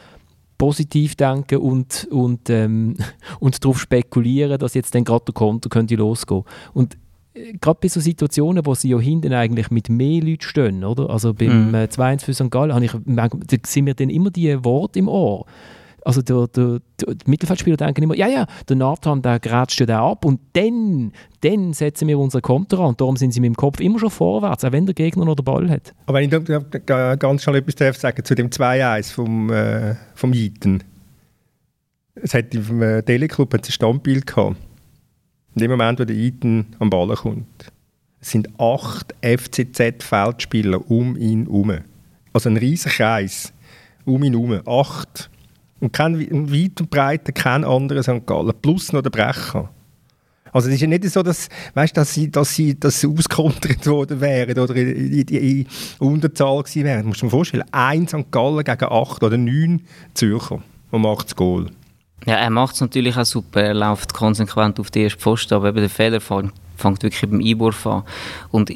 [0.57, 2.95] positiv denken und, und, ähm,
[3.39, 6.43] und darauf spekulieren, dass jetzt dann gerade der Konto könnte losgehen.
[6.73, 6.97] Und
[7.33, 11.09] äh, gerade bei so Situationen, wo sie ja hinten eigentlich mit mehr Leuten stehen, oder?
[11.09, 11.75] Also beim mm.
[11.75, 12.49] 2-1 für St.
[12.49, 12.91] Gallen, ich,
[13.65, 15.45] sind mir dann immer die Worte im Ohr.
[16.07, 20.23] Also der, der, der, Mittelfeldspieler denken immer, ja, ja, der Nathan, der grätscht ja ab
[20.23, 22.85] und dann, dann setzen wir unseren Konter an.
[22.85, 25.35] Und darum sind sie mit dem Kopf immer schon vorwärts, auch wenn der Gegner noch
[25.35, 25.93] den Ball hat.
[26.05, 30.31] Aber wenn ich da ganz schnell etwas darf sagen zu dem 2-1 vom, äh, vom
[30.31, 30.81] Jeiten.
[32.15, 34.55] Es hat im äh, Teleclub ein Standbild gehabt.
[35.55, 37.69] In dem Moment, wo der Eaton am Ball kommt,
[38.21, 41.79] sind acht FCZ-Feldspieler um ihn herum.
[42.31, 43.51] Also ein riesiger Kreis
[44.05, 44.61] um ihn herum.
[44.65, 45.29] Acht
[45.79, 46.19] und kein,
[46.51, 48.25] weit und breit kein anderer St.
[48.25, 49.69] Gallen, plus noch der Brecher.
[50.51, 53.85] Also es ist ja nicht so, dass, weißt, dass sie, dass sie dass sie auskontert
[53.85, 55.67] worden wären oder in, in, in
[55.99, 57.01] Unterzahl gewesen wären.
[57.01, 58.31] Du musst dir vorstellen, ein St.
[58.31, 59.81] Gallen gegen acht oder neun
[60.13, 60.61] Zürcher
[60.91, 61.67] und macht das Goal.
[62.25, 63.61] Ja, er macht es natürlich auch super.
[63.61, 67.39] Er läuft konsequent auf die erste Pfosten, aber eben der Fehler fängt, fängt wirklich beim
[67.39, 68.03] Einwurf an.
[68.49, 68.71] Und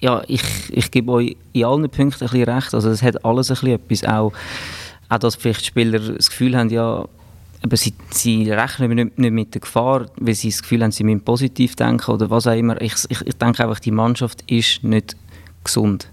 [0.00, 2.74] ja, ich, ich gebe euch in allen Punkten ein bisschen recht.
[2.74, 4.32] Also es hat alles ein bisschen etwas auch
[5.08, 7.06] auch dass vielleicht Spieler das Gefühl haben, ja,
[7.62, 11.04] aber sie, sie rechnen nicht, nicht, mit der Gefahr, weil sie das Gefühl haben, sie
[11.04, 12.80] müssen positiv denken oder was auch immer.
[12.80, 15.16] Ich, ich, ich denke einfach, die Mannschaft ist nicht
[15.64, 16.08] gesund.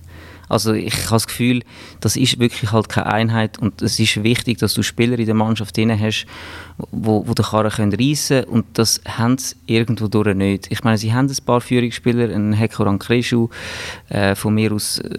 [0.50, 1.64] Also ich habe das Gefühl,
[2.00, 5.36] das ist wirklich halt keine Einheit und es ist wichtig, dass du Spieler in der
[5.36, 6.26] Mannschaft drin hast,
[6.92, 10.72] wo, wo den Karren können reissen und das haben sie irgendwo durch nicht.
[10.72, 13.50] Ich meine, sie haben ein paar Führungsspieler, einen Hekoran Kreschu,
[14.10, 15.18] äh, von mir aus äh,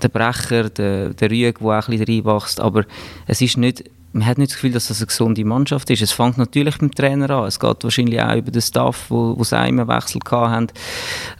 [0.00, 2.84] der Brecher, der, der Rüeg, der auch ein bisschen reinwächst, aber
[3.26, 6.02] es ist nicht man hat nicht das Gefühl, dass das eine gesunde Mannschaft ist.
[6.02, 7.46] Es fängt natürlich beim Trainer an.
[7.46, 10.66] Es geht wahrscheinlich auch über den Staff, wo, wo sie auch immer Wechsel haben.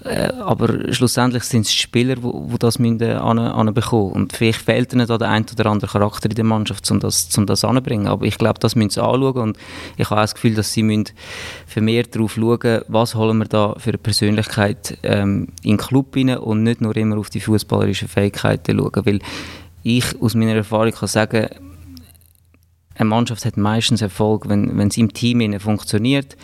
[0.05, 4.13] Äh, aber schlussendlich sind es Spieler, die wo, wo das müssen an, an bekommen.
[4.13, 7.29] Und vielleicht fehlt ihnen da der ein oder andere Charakter in der Mannschaft, um das,
[7.37, 8.07] um das anzubringen.
[8.07, 9.43] Aber ich glaube, das müssen sie anschauen.
[9.43, 9.59] Und
[9.99, 11.11] ich habe auch das Gefühl, dass sie müssen
[11.67, 16.39] vermehrt darauf schauen, was holen wir da für eine Persönlichkeit ähm, in den Club rein
[16.39, 19.07] und nicht nur immer auf die fußballerischen Fähigkeiten schauen.
[19.07, 19.19] Weil
[19.83, 21.49] ich aus meiner Erfahrung kann sagen,
[22.97, 26.37] eine Mannschaft hat meistens Erfolg, wenn, wenn es im Team funktioniert,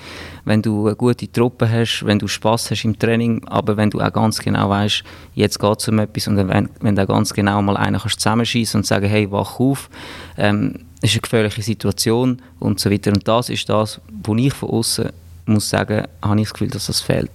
[0.44, 4.00] wenn du eine gute Truppe hast, wenn du Spaß hast im Training, aber wenn du
[4.00, 5.02] auch ganz genau weißt,
[5.34, 8.20] jetzt geht es um etwas und wenn, wenn du auch ganz genau mal einen kannst
[8.20, 9.90] zusammenschießen und sagen, hey, wach auf,
[10.36, 13.12] ähm, ist eine gefährliche Situation und so weiter.
[13.12, 15.10] Und das ist das, wo ich von außen
[15.46, 17.30] muss sagen, habe ich das Gefühl, dass das fehlt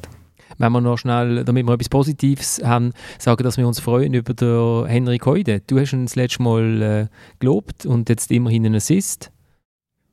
[0.64, 4.34] wenn wir noch schnell, damit wir etwas Positives haben, sagen, dass wir uns freuen über
[4.34, 5.62] den Henrik Heude.
[5.68, 7.08] Du hast ihn das letzte Mal äh,
[7.40, 9.32] gelobt und jetzt immerhin einen Assist.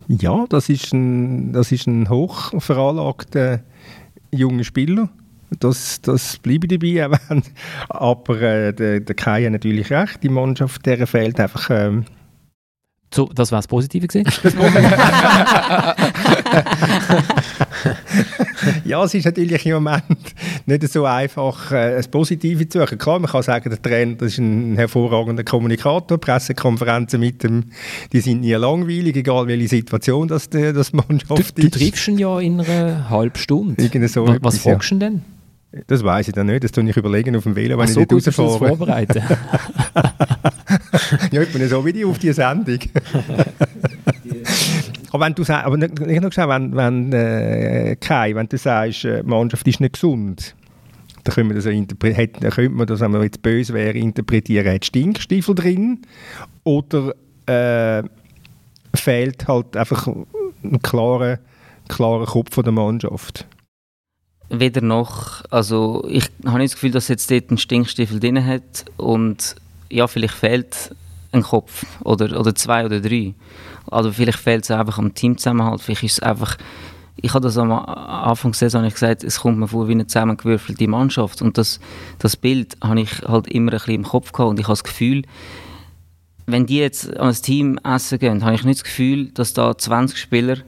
[0.08, 3.60] Ja, das ist ein, das ist ein hochveranlagter
[4.32, 5.08] junger Spieler.
[5.60, 7.08] Das, das bleibe dabei.
[7.88, 10.22] Aber äh, der, der Kai hat natürlich recht.
[10.22, 12.04] Die Mannschaft, der fehlt einfach ähm,
[13.12, 14.26] so, das war das Positive gesehen.
[18.84, 20.04] ja, es ist natürlich im Moment
[20.66, 22.98] nicht so einfach, äh, das Positive zu suchen.
[22.98, 26.18] Klar, man kann sagen, der Trainer das ist ein hervorragender Kommunikator.
[26.18, 27.64] Pressekonferenzen mit dem,
[28.12, 31.58] die sind nie langweilig, egal welche Situation das, das Mannschaft du, ist.
[31.58, 34.08] Du triffst ihn ja in einer halben Stunde.
[34.08, 35.00] So was was fragst du ja.
[35.00, 35.22] denn?
[35.86, 37.94] Das weiß ich dann nicht, das tue ich überlegen auf dem Velo, wenn Ach, ich
[37.94, 38.58] so nicht rausfahre.
[38.58, 39.22] vorbereiten.
[41.30, 42.80] ja, ich bin so wie die auf die Sendung.
[45.10, 49.04] aber wenn du sagst, aber nicht nur gesagt, wenn, wenn äh, Kai, wenn du sagst,
[49.04, 50.54] äh, die Mannschaft ist nicht gesund,
[51.24, 55.54] da könnte man das, könnte man das wenn man jetzt böse wäre, interpretieren, hat Stinkstiefel
[55.54, 56.02] drin
[56.64, 57.14] oder
[57.46, 58.02] äh,
[58.94, 61.38] fehlt halt einfach ein klarer,
[61.88, 63.46] klarer Kopf der Mannschaft.
[64.48, 68.84] Weder noch, also ich habe nicht das Gefühl, dass jetzt dort ein Stinkstiefel drin hat
[68.96, 69.54] und
[69.90, 70.94] ja, vielleicht fehlt
[71.32, 73.34] ein Kopf oder, oder zwei oder drei.
[73.88, 76.56] Also vielleicht fehlt es einfach am Teamzusammenhalt, vielleicht ist es einfach
[77.22, 80.88] ich habe das am Anfang der Saison gesagt, es kommt mir vor wie eine zusammengewürfelte
[80.88, 81.80] Mannschaft und das,
[82.18, 84.84] das Bild habe ich halt immer ein bisschen im Kopf gehabt und ich habe das
[84.84, 85.22] Gefühl,
[86.46, 90.18] wenn die jetzt ein Team essen gehen, habe ich nicht das Gefühl, dass da 20
[90.18, 90.58] Spieler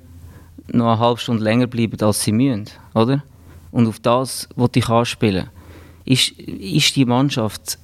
[0.69, 3.23] noch eine halbe Stunde länger bleiben, als sie müssen, oder?
[3.71, 5.49] Und auf das wollte ich anspielen.
[6.05, 7.79] Ist, ist die Mannschaft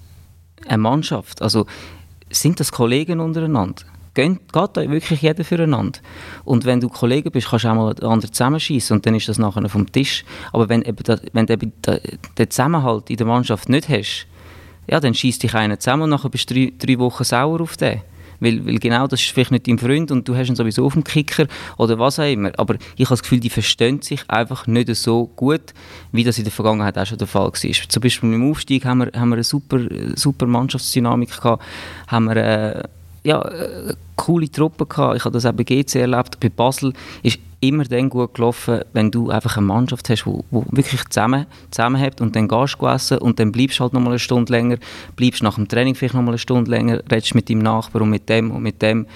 [0.66, 1.40] eine Mannschaft?
[1.40, 1.66] Also
[2.30, 3.84] sind das Kollegen untereinander?
[4.18, 6.00] Geht, geht da wirklich jeder füreinander.
[6.44, 9.38] Und wenn du Kollege bist, kannst du auch mal anderen zusammenschießen und dann ist das
[9.38, 10.24] nachher vom Tisch.
[10.52, 14.26] Aber wenn, eben da, wenn du eben den Zusammenhalt in der Mannschaft nicht hast,
[14.90, 17.76] ja, dann schießt dich einer zusammen und nachher bist du drei, drei Wochen sauer auf
[17.76, 18.00] den.
[18.40, 20.92] Weil, weil genau das ist vielleicht nicht dein Freund und du hast ihn sowieso auf
[20.92, 22.52] dem Kicker oder was auch immer.
[22.57, 25.74] Aber ich habe das Gefühl, die verstehen sich einfach nicht so gut,
[26.12, 27.88] wie das in der Vergangenheit auch schon der Fall war.
[27.88, 29.81] Zum Beispiel beim Aufstieg haben wir, haben wir eine super,
[30.14, 31.64] super Mannschaftsdynamik gehabt,
[32.07, 32.83] haben wir äh,
[33.28, 35.18] ja, äh, coole Truppe gehabt.
[35.18, 36.40] Ich habe das auch bei GC erlebt.
[36.40, 41.04] Bei Basel ist immer dann gut gelaufen, wenn du einfach eine Mannschaft hast, die wirklich
[41.10, 44.18] zusammen, zusammenhält und dann gehst du essen und dann bleibst du halt noch mal eine
[44.18, 44.76] Stunde länger,
[45.16, 48.10] bleibst nach dem Training vielleicht noch mal eine Stunde länger, redest mit deinem Nachbarn und
[48.10, 49.06] mit dem und mit dem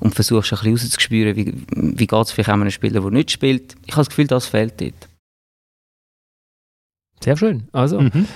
[0.00, 3.30] und versuchst ein bisschen rauszuspüren, wie, wie geht es vielleicht auch einem Spieler, der nicht
[3.30, 3.76] spielt.
[3.86, 5.08] Ich habe das Gefühl, das fehlt dort.
[7.20, 7.68] Sehr schön.
[7.72, 8.26] Also, mhm.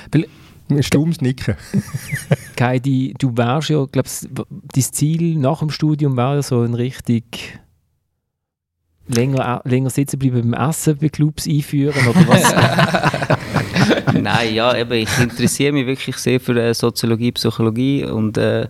[0.81, 1.55] Stummes Nicken.
[2.61, 7.59] Heidi, du wärst ja, glaubst dein Ziel nach dem Studium wäre ja so ein richtig
[9.09, 13.37] länger, länger sitzen bleiben beim Essen bei Clubs einführen oder was?
[14.21, 18.69] Nein, ja, eben, ich interessiere mich wirklich sehr für äh, Soziologie, Psychologie und äh,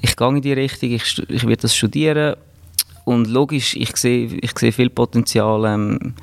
[0.00, 2.36] ich gehe in die Richtung, ich, ich werde das studieren
[3.04, 6.14] und logisch, ich sehe, ich sehe viel Potenzial ähm,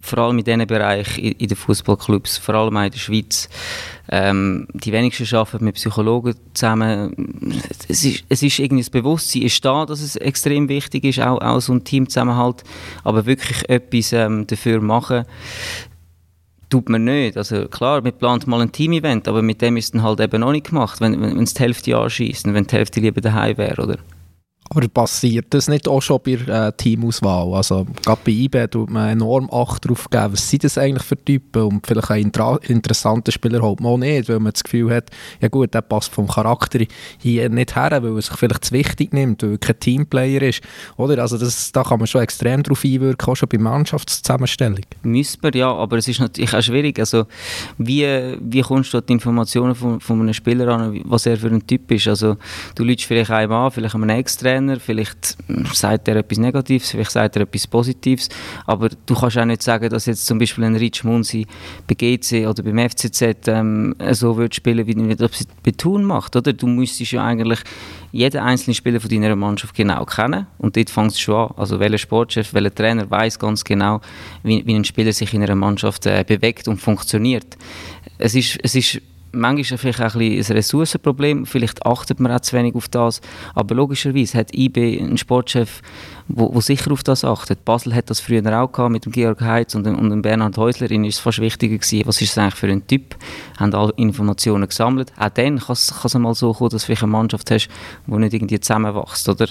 [0.00, 3.48] vor allem in diesen Bereichen in, in den Fußballclubs, vor allem auch in der Schweiz.
[4.10, 7.14] Ähm, die wenigsten arbeiten mit Psychologen zusammen.
[7.88, 11.40] Es ist, es ist irgendwie das Bewusstsein ist da, dass es extrem wichtig ist, auch,
[11.40, 12.64] auch so ein Teamzusammenhalt,
[13.04, 15.26] aber wirklich etwas ähm, dafür machen,
[16.70, 17.36] tut man nicht.
[17.36, 20.40] Also klar, man plant mal ein Team-Event, aber mit dem ist es dann halt eben
[20.40, 23.20] noch nicht gemacht, wenn, wenn, wenn es die Hälfte anschießt und wenn die Hälfte lieber
[23.20, 23.98] daheim wäre, oder?
[24.72, 27.54] Aber passiert das nicht auch schon bei äh, Teamauswahl?
[27.54, 31.16] Also gerade bei IB tut man enorm Acht darauf geben, was sind das eigentlich für
[31.16, 32.30] Typen und vielleicht einen
[32.68, 36.12] interessanten Spieler halt man auch nicht, weil man das Gefühl hat, ja gut, der passt
[36.12, 36.78] vom Charakter
[37.18, 40.62] hier nicht her, weil er sich vielleicht zu wichtig nimmt, weil er kein Teamplayer ist.
[40.96, 41.20] Oder?
[41.20, 44.86] Also das, da kann man schon extrem darauf einwirken, auch schon bei Mannschaftszusammenstellung.
[45.02, 46.96] Müsste man, ja, aber es ist natürlich auch schwierig.
[47.00, 47.26] Also
[47.76, 48.06] wie,
[48.40, 51.66] wie kommst du an die Informationen von, von einem Spieler an, was er für ein
[51.66, 52.06] Typ ist?
[52.06, 52.36] Also
[52.76, 55.36] du lügst vielleicht einem an, vielleicht einem Ex-Trainer, Trainer, vielleicht
[55.72, 58.28] sagt er etwas Negatives, vielleicht sagt er etwas Positives,
[58.66, 61.46] aber du kannst auch nicht sagen, dass jetzt zum Beispiel ein Rich Munsi
[61.86, 66.36] bei GC oder beim FCZ ähm, so wird spielen, wie er das bei Thun macht,
[66.36, 66.52] oder?
[66.52, 67.60] Du müsstest ja eigentlich
[68.12, 71.54] jeden einzelnen Spieler von deiner Mannschaft genau kennen und dort fängt es schon an.
[71.56, 74.00] Also welcher Sportchef, welcher Trainer weiß ganz genau,
[74.42, 77.56] wie, wie ein Spieler sich in einer Mannschaft äh, bewegt und funktioniert.
[78.18, 79.00] Es ist, es ist
[79.32, 83.20] manchmal vielleicht auch ein, ein Ressourcenproblem, vielleicht achtet man auch zu wenig auf das,
[83.54, 85.82] aber logischerweise hat IB einen Sportchef,
[86.28, 87.64] wo sicher auf das achtet.
[87.64, 90.90] Basel hat das früher auch gehabt mit dem Georg Heitz und und dem Bernhard Häusler,
[90.90, 93.16] ihnen ist es fast wichtiger gewesen, was ist es eigentlich für ein Typ,
[93.58, 95.12] haben alle Informationen gesammelt.
[95.18, 97.68] Auch dann kann es einmal so kommen, dass du eine Mannschaft hast,
[98.06, 99.48] die nicht irgendwie zusammenwächst, oder?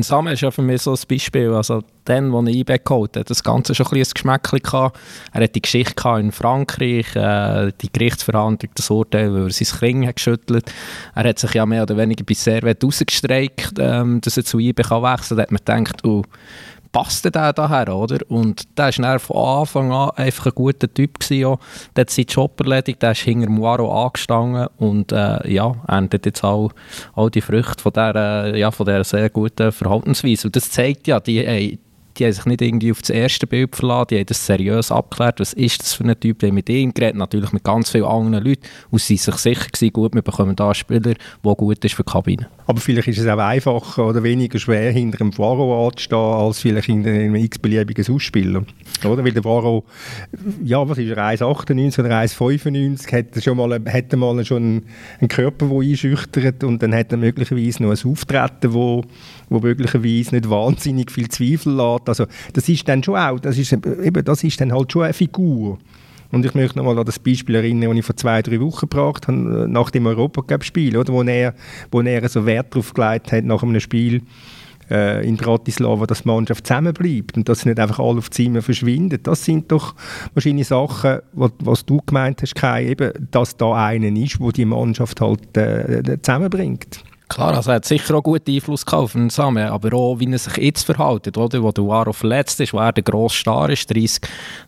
[0.00, 1.52] Samen ist ja für mich so ein Beispiel.
[1.52, 4.98] Also, dann, als er IB geholt hat, das Ganze schon ein bisschen Geschmäckchen gehabt.
[5.32, 10.06] Er hat die Geschichte in Frankreich, äh, die Gerichtsverhandlung, das Urteil, weil er sein Kling
[10.06, 10.72] hat geschüttelt.
[11.14, 14.82] Er hat sich ja mehr oder weniger bei Servet rausgestreikt, ähm, dass er zu IB
[14.82, 15.36] kann wechseln kann.
[15.36, 16.22] Da hat man gedacht, oh,
[16.92, 18.18] passt der daher, oder?
[18.28, 21.58] Und der war von Anfang an einfach ein guter Typ gewesen, auch.
[21.94, 26.44] Der hat seinen Job erledigt, der ist hinter Moiro angestanden und äh, ja, erntet jetzt
[26.44, 26.68] all,
[27.14, 30.48] all die Früchte von dieser, ja, von dieser sehr guten Verhaltensweise.
[30.48, 31.78] Und das zeigt ja, die,
[32.18, 35.40] die haben sich nicht irgendwie auf das erste Bild verlassen, die haben das seriös abgeklärt,
[35.40, 38.44] was ist das für ein Typ, haben mit ihm geredet, natürlich mit ganz vielen anderen
[38.44, 41.94] Leuten und sie sich sicher gewesen, gut, wir bekommen da einen Spieler, der gut ist
[41.94, 42.48] für die Kabine.
[42.66, 46.86] Aber vielleicht ist es auch einfacher oder weniger schwer, hinter einem Faro anzustehen, als vielleicht
[46.86, 48.64] hinter einem x-beliebigen Ausspieler.
[49.04, 49.24] Oder?
[49.24, 49.84] Weil der Faro,
[50.62, 54.82] ja, was ist er, 1,98 oder 1,95, hat schon mal, hat mal schon
[55.18, 59.02] einen Körper, der einschüchtert und dann hat er möglicherweise noch ein Auftreten, wo,
[59.48, 62.07] wo möglicherweise nicht wahnsinnig viel Zweifel lässt.
[62.08, 65.12] Also das ist dann schon auch, das ist, eben, das ist dann halt schon eine
[65.12, 65.78] Figur
[66.30, 69.28] Und ich möchte nochmal an das Beispiel erinnern, das ich vor zwei, drei Wochen gebracht
[69.28, 71.54] habe, äh, nach dem Europacup-Spiel, wo er,
[71.90, 74.22] wo er so Wert darauf gelegt hat, nach einem Spiel,
[74.90, 78.62] äh, in Bratislava, dass die Mannschaft zusammenbleibt und dass sie nicht einfach alle auf Zimmer
[78.62, 79.18] verschwinden.
[79.22, 79.94] Das sind doch
[80.34, 84.64] wahrscheinlich Sachen, was, was du gemeint hast, Kai, eben, dass da einer ist, wo die
[84.64, 87.04] Mannschaft halt äh, zusammenbringt.
[87.28, 90.38] Klar, also er hat sicher auch guten Einfluss auf den Samen, aber auch, wie er
[90.38, 91.62] sich jetzt verhält, oder?
[91.62, 94.20] Wo der Waro verletzt ist, wo er der grosse Star ist, 30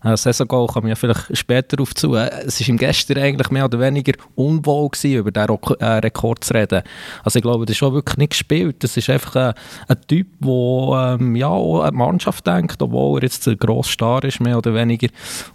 [0.05, 2.15] äh, Saison-Goal, kommen wir ja vielleicht später darauf zu.
[2.15, 6.45] Äh, es war ihm gestern eigentlich mehr oder weniger unwohl gewesen, über diesen äh, Rekord
[6.45, 6.83] zu reden.
[7.25, 8.85] Also ich glaube, das ist auch wirklich nicht gespielt.
[8.85, 9.55] Das ist einfach ein,
[9.89, 13.93] ein Typ, der ähm, ja, auch an die Mannschaft denkt, obwohl er jetzt der grosse
[13.93, 15.09] Star ist, mehr oder weniger.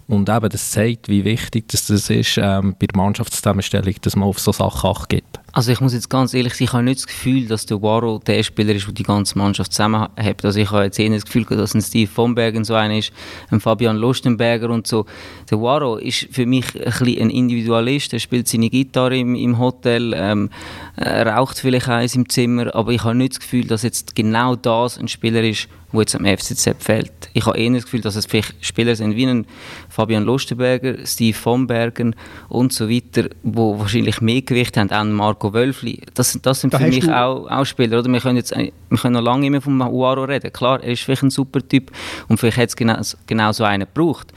[0.07, 4.27] Und eben, das zeigt, wie wichtig das, das ist ähm, bei der Mannschaftszusammenstellung, dass man
[4.27, 5.39] auf so Sachen Acht gibt.
[5.55, 8.19] Also ich muss jetzt ganz ehrlich sein, ich habe nicht das Gefühl, dass der Waro
[8.19, 10.43] der Spieler ist, der die ganze Mannschaft zusammenhält.
[10.43, 13.13] Also ich habe jetzt eher das Gefühl, dass ein Steve von Bergen so einer ist,
[13.51, 15.05] ein Fabian Lustenberger und so.
[15.49, 19.57] Der Waro ist für mich ein, bisschen ein Individualist, er spielt seine Gitarre im, im
[19.57, 20.49] Hotel, ähm,
[20.97, 24.57] er raucht vielleicht eins im Zimmer, aber ich habe nicht das Gefühl, dass jetzt genau
[24.57, 27.11] das ein Spieler ist, wo jetzt am FCZ fehlt.
[27.33, 29.45] Ich habe eher das Gefühl, dass es vielleicht Spieler sind wie ein
[29.89, 32.15] Fabian Lustenberger, Steve von Bergen
[32.49, 36.01] und so weiter, wo wahrscheinlich mehr Gewicht haben, auch Marco Wölfli.
[36.13, 37.99] Das, das sind da für mich auch, auch Spieler.
[37.99, 38.11] Oder?
[38.11, 40.51] Wir, können jetzt, wir können noch lange immer vom Uaro reden.
[40.51, 41.91] Klar, er ist vielleicht ein super Typ
[42.27, 44.33] und vielleicht hat es genau, genau so einen gebraucht.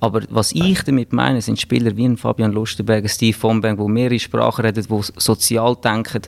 [0.00, 4.18] Aber was ich damit meine, sind Spieler wie ein Fabian Lustenberger, Steve Vonberg, die mehrere
[4.18, 6.22] Sprachen reden, die sozial denken,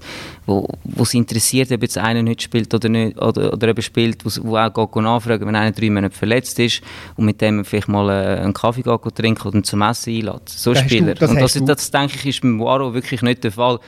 [0.45, 3.83] wo, wo es interessiert, ob jetzt einer nicht spielt oder nicht, oder, oder ob er
[3.83, 6.83] spielt, wo, wo auch geht nachfragen, wenn einer drei Monate verletzt ist
[7.17, 10.49] und mit dem vielleicht mal äh, einen Kaffee geht trinken oder zum Essen einlädt.
[10.49, 11.15] So das Spieler.
[11.15, 13.79] Du, das und das, das, das, denke ich, ist beim Waro wirklich nicht der Fall.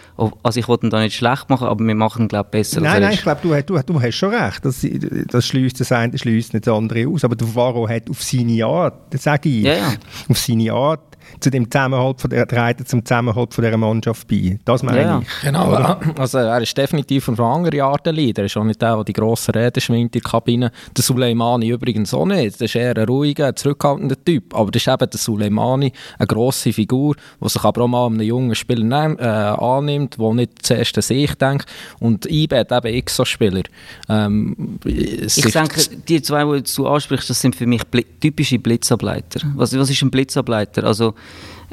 [0.43, 2.80] Also ich wollte ihn da nicht schlecht machen, aber wir machen ihn, glaube ich, besser.
[2.80, 4.64] Nein, nein, ich glaube, du, du, du hast schon recht.
[4.64, 4.87] Das,
[5.28, 7.22] das schließt das eine, schließt nicht das andere aus.
[7.24, 9.95] Aber der Waro hat auf seine Art, das sage ich, ja, ja.
[10.29, 11.01] auf seine Art
[11.41, 14.59] zu dem Zusammenhalt von der, trägt zum Zusammenhalt von dieser Mannschaft bei.
[14.64, 15.29] Das meine ja, ich.
[15.43, 16.01] Genau, oder?
[16.18, 18.43] also er ist definitiv von einer anderen Art ein Leader.
[18.43, 20.72] Er ist auch nicht der, der die grossen Reden schwingt in der Kabine.
[20.97, 22.55] Der Suleimani übrigens auch nicht.
[22.55, 24.55] Das ist eher ein ruhiger, zurückhaltender Typ.
[24.55, 28.20] Aber das ist eben der Suleimani, eine grosse Figur, die sich aber auch mal einem
[28.20, 31.66] jungen Spieler nehm, äh, annimmt, der nicht zuerst an sich denkt.
[32.01, 33.62] Und hat eben x so Spieler.
[34.09, 39.41] Ähm, ich denke, die zwei, die du ansprichst, das sind für mich bl typische Blitzableiter.
[39.55, 40.85] Was, was ist ein Blitzableiter?
[40.85, 41.14] Also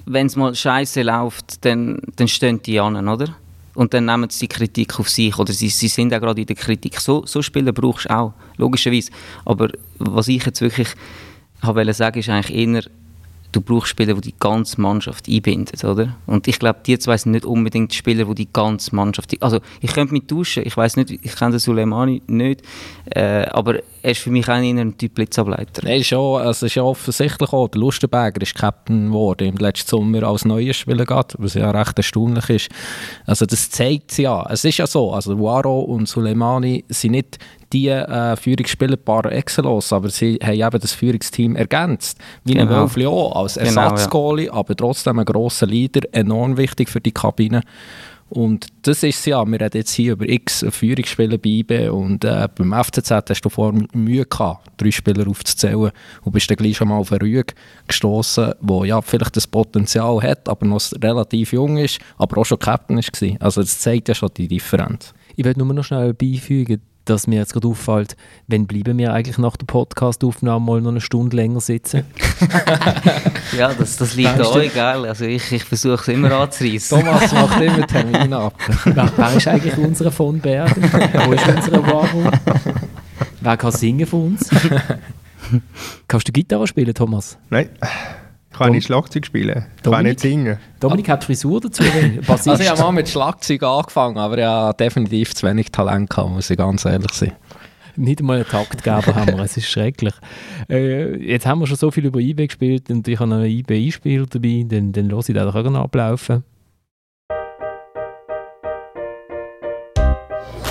[0.05, 3.35] wenn es mal scheiße läuft, dann, dann stehen die an, oder?
[3.73, 6.47] Und dann nehmen sie die Kritik auf sich oder sie, sie sind auch gerade in
[6.47, 6.99] der Kritik.
[6.99, 9.11] So, so Spieler brauchst du auch, logischerweise.
[9.45, 10.89] Aber was ich jetzt wirklich
[11.61, 12.83] wollte sagen, ist eigentlich eher
[13.51, 16.15] du brauchst Spieler, die die ganze Mannschaft einbinden, oder?
[16.25, 19.35] Und ich glaube, die zwei sind nicht unbedingt Spieler, die die ganze Mannschaft...
[19.41, 22.61] Also, ich könnte mich tauschen, ich weiß nicht, ich kenne den Suleimani nicht,
[23.07, 25.83] äh, aber er ist für mich auch ein Typ Blitzableiter.
[25.83, 29.89] Nein, ist also es ist ja offensichtlich auch, der Lustenberger ist Captain geworden im letzten
[29.89, 32.69] Sommer als neuer Spieler geht, was ja recht erstaunlich ist.
[33.25, 34.45] Also das zeigt es ja.
[34.49, 37.37] Es ist ja so, also Waro und Suleimani sind nicht
[37.71, 42.17] die äh, Führungsspieler par excellence, aber sie haben eben das Führungsteam ergänzt.
[42.43, 42.73] Wie genau.
[42.73, 44.59] ein Wolfli auch, als Ersatzgoalie, genau, ja.
[44.59, 47.61] aber trotzdem ein grosser Leader, enorm wichtig für die Kabine.
[48.31, 52.47] Und das ist ja, wir reden jetzt hier über x Führungsspieler bei IB und äh,
[52.55, 55.91] beim FCZ hast du vorher Mühe gehabt, drei Spieler aufzuzählen
[56.23, 57.53] und bist dann gleich schon mal auf einen Rüge
[57.89, 62.59] gestoßen, wo ja vielleicht das Potenzial hat, aber noch relativ jung ist, aber auch schon
[62.59, 63.41] Captain war.
[63.41, 65.13] Also das zeigt ja schon die Differenz.
[65.35, 68.15] Ich will nur noch schnell beifügen, dass mir jetzt gerade auffällt,
[68.47, 72.03] wenn bleiben wir eigentlich nach der Podcast-Aufnahme mal noch eine Stunde länger sitzen?
[73.57, 75.05] ja, das, das liegt an euch, gell?
[75.05, 76.99] Also ich, ich versuche es immer anzureißen.
[76.99, 78.53] Thomas macht immer Termine ab.
[78.85, 80.83] wer, wer, ist eigentlich unser von Bergen?
[81.25, 82.31] Wo ist unser Waro?
[83.41, 84.49] Wer kann singen von uns?
[86.07, 87.37] Kannst du Gitarre spielen, Thomas?
[87.49, 87.69] Nein.
[88.61, 89.65] Ich kann nicht Schlagzeug spielen.
[89.75, 90.57] Ich Dominik, kann nicht singen.
[90.79, 91.83] Dominik hat Frisur dazu.
[92.27, 96.29] also ich habe mal mit Schlagzeug angefangen, aber ich habe definitiv zu wenig Talent gehabt,
[96.29, 97.31] muss ich ganz ehrlich sein.
[97.95, 100.13] Nicht einmal einen Taktgeber haben wir, es ist schrecklich.
[100.69, 103.49] Äh, jetzt haben wir schon so viel über IB gespielt und ich habe noch ein
[103.49, 106.43] IB-Einspiel dabei, dann, dann lasse ich den auch noch ablaufen.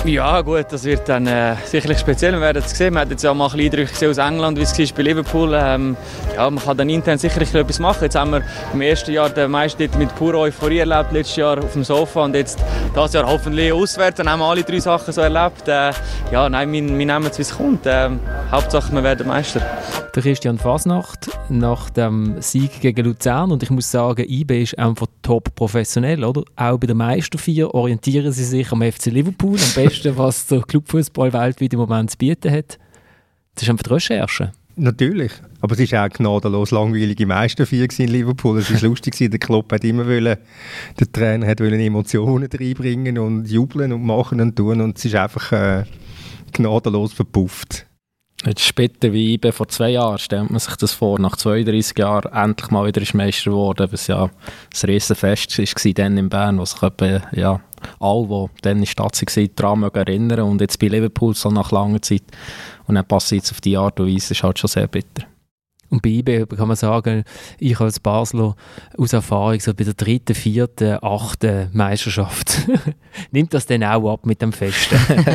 [0.03, 2.33] Ja gut, das wird dann äh, sicherlich speziell.
[2.33, 2.95] Wir werden es sehen.
[2.95, 5.03] Man hat jetzt ja mal ein bisschen Eindrücke gesehen aus England, wie es war bei
[5.03, 5.53] Liverpool.
[5.53, 5.95] Ähm,
[6.35, 7.99] ja, man kann dann intern sicherlich etwas machen.
[8.01, 8.41] Jetzt haben wir
[8.73, 12.33] im ersten Jahr den meisten mit purer Euphorie erlebt, letztes Jahr auf dem Sofa und
[12.33, 12.57] jetzt
[12.95, 14.17] das Jahr hoffentlich auswärts.
[14.17, 15.67] Dann haben wir alle drei Sachen so erlebt.
[15.67, 15.91] Äh,
[16.31, 17.85] ja, nein, wir, nehmen es, wie es kommt.
[17.85, 18.09] Äh,
[18.49, 19.61] Hauptsache, wir werden Meister.
[20.13, 25.07] Der Christian Fasnacht nach dem Sieg gegen Luzern und ich muss sagen, IB ist einfach
[25.21, 26.43] top professionell, oder?
[26.57, 31.33] Auch bei der Meisterfeier orientieren sie sich am FC Liverpool, am besten, was der Clubfußball
[31.33, 32.77] weltweit im Moment zu bieten hat.
[33.55, 34.51] Das ist einfach die Recherche.
[34.75, 35.31] Natürlich.
[35.59, 38.59] Aber es war auch gnadenlos langweilige Meistervier in Liverpool.
[38.59, 40.37] Es war lustig, der Klopp hat immer wollen,
[40.99, 45.15] der Trainer hat wollen Emotionen reinbringen und jubeln und machen und tun und es ist
[45.15, 45.83] einfach äh,
[46.53, 47.85] gnadenlos verpufft.
[48.43, 52.31] Jetzt später wie IBE vor zwei Jahren stellt man sich das vor, nach 32 Jahren
[52.33, 54.29] endlich mal wieder ist Meister geworden, was ja ein
[54.83, 57.61] Riesenfest war dann in Bern, wo sich etwa, ja,
[57.99, 61.71] alle, die dann in der Stadt waren, daran erinnern und jetzt bei Liverpool so nach
[61.71, 62.23] langer Zeit
[62.87, 65.25] und dann passiert es auf die Art und Weise, ist halt schon sehr bitter.
[65.91, 67.25] Und bei IB kann man sagen,
[67.59, 68.55] ich als Basler
[68.97, 72.61] aus Erfahrung, so bei der dritten, vierten, achten Meisterschaft,
[73.31, 74.97] nimmt das dann auch ab mit dem Festen.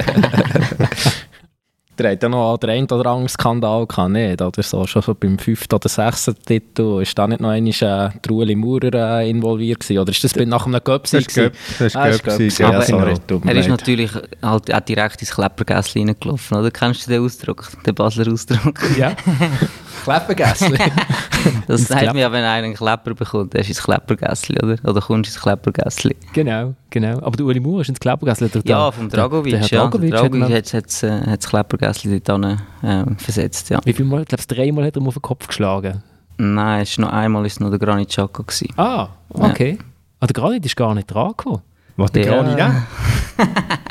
[1.98, 4.42] Der hat ja noch den einen oder anderen Skandal gehabt, nicht?
[4.42, 7.00] Oder so, schon so beim fünften oder sechsten Titel.
[7.00, 10.00] Ist da nicht noch einmal äh, Ueli Maurer äh, involviert gewesen?
[10.00, 11.04] Oder ist das nach einem Göpp?
[11.10, 11.50] Das war.
[11.78, 12.58] Das war Göpp.
[12.58, 13.14] Ja, ja, sorry,
[13.46, 14.10] er ist natürlich
[14.42, 16.70] halt auch direkt ins Kleppergässchen reingelaufen, oder?
[16.70, 17.70] Kennst du den Ausdruck?
[17.86, 18.78] Den Basler Ausdruck?
[18.98, 19.16] Ja.
[20.04, 20.78] Kleppergässli.
[21.66, 24.76] das sagt mir ja, wenn einer einen Klepper bekommt, dann ist ins Kleppergässli, oder?
[24.84, 26.16] Oder kommst ins Kleppergässli.
[26.32, 27.18] Genau, genau.
[27.22, 28.48] Aber der Uli Maurer ist ins Kleppergässli.
[28.64, 29.82] Ja, vom Dragovic, der, der ja.
[29.82, 32.44] Dragovic, Dragovic hat, hat, äh, hat das Kleppergässli dort
[32.82, 33.80] äh, versetzt, ja.
[33.84, 34.22] Wie viel Mal?
[34.22, 36.02] Ich glaube, dreimal hat er ihm auf den Kopf geschlagen.
[36.38, 38.72] Nein, es ist noch einmal ist es noch der Granit Xhaka gewesen.
[38.76, 39.78] Ah, okay.
[39.78, 39.84] Ja.
[40.20, 41.62] Ah, der Granit ist gar nicht dran gekommen.
[41.96, 42.42] Was, der ja.
[42.42, 43.46] Granit auch?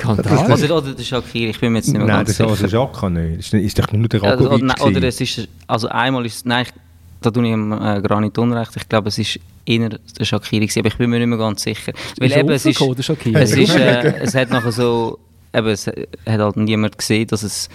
[0.00, 0.50] Skandal.
[0.50, 2.48] Oder, oder der Shakiri, ich bin mir jetzt nicht mehr nein, ganz sicher.
[2.48, 3.38] Nein, der Shaka nicht.
[3.38, 6.72] Ist, ist doch nur der Ragovic oder, oder, es ist, also einmal ist, nein, ich,
[7.20, 8.72] da tue ich ihm äh, gar nicht unrecht.
[8.76, 11.92] Ich glaube, es ist eher der gewesen, aber ich bin mir nicht mehr ganz sicher.
[12.18, 15.18] Weil eben, es ist, es, ist äh, es hat nachher so,
[15.54, 15.96] eben, es hat
[16.26, 17.68] halt niemand gesehen, dass es,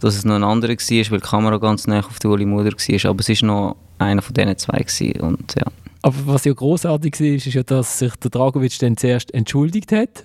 [0.00, 2.72] dass es noch ein anderer war, weil die Kamera ganz nah auf der Uli Mutter
[2.72, 5.66] war, aber es ist noch einer von diesen zwei gewesen und ja.
[6.02, 10.24] Aber was ja großartig war, ist ja, dass sich der Dragovic dann zuerst entschuldigt hat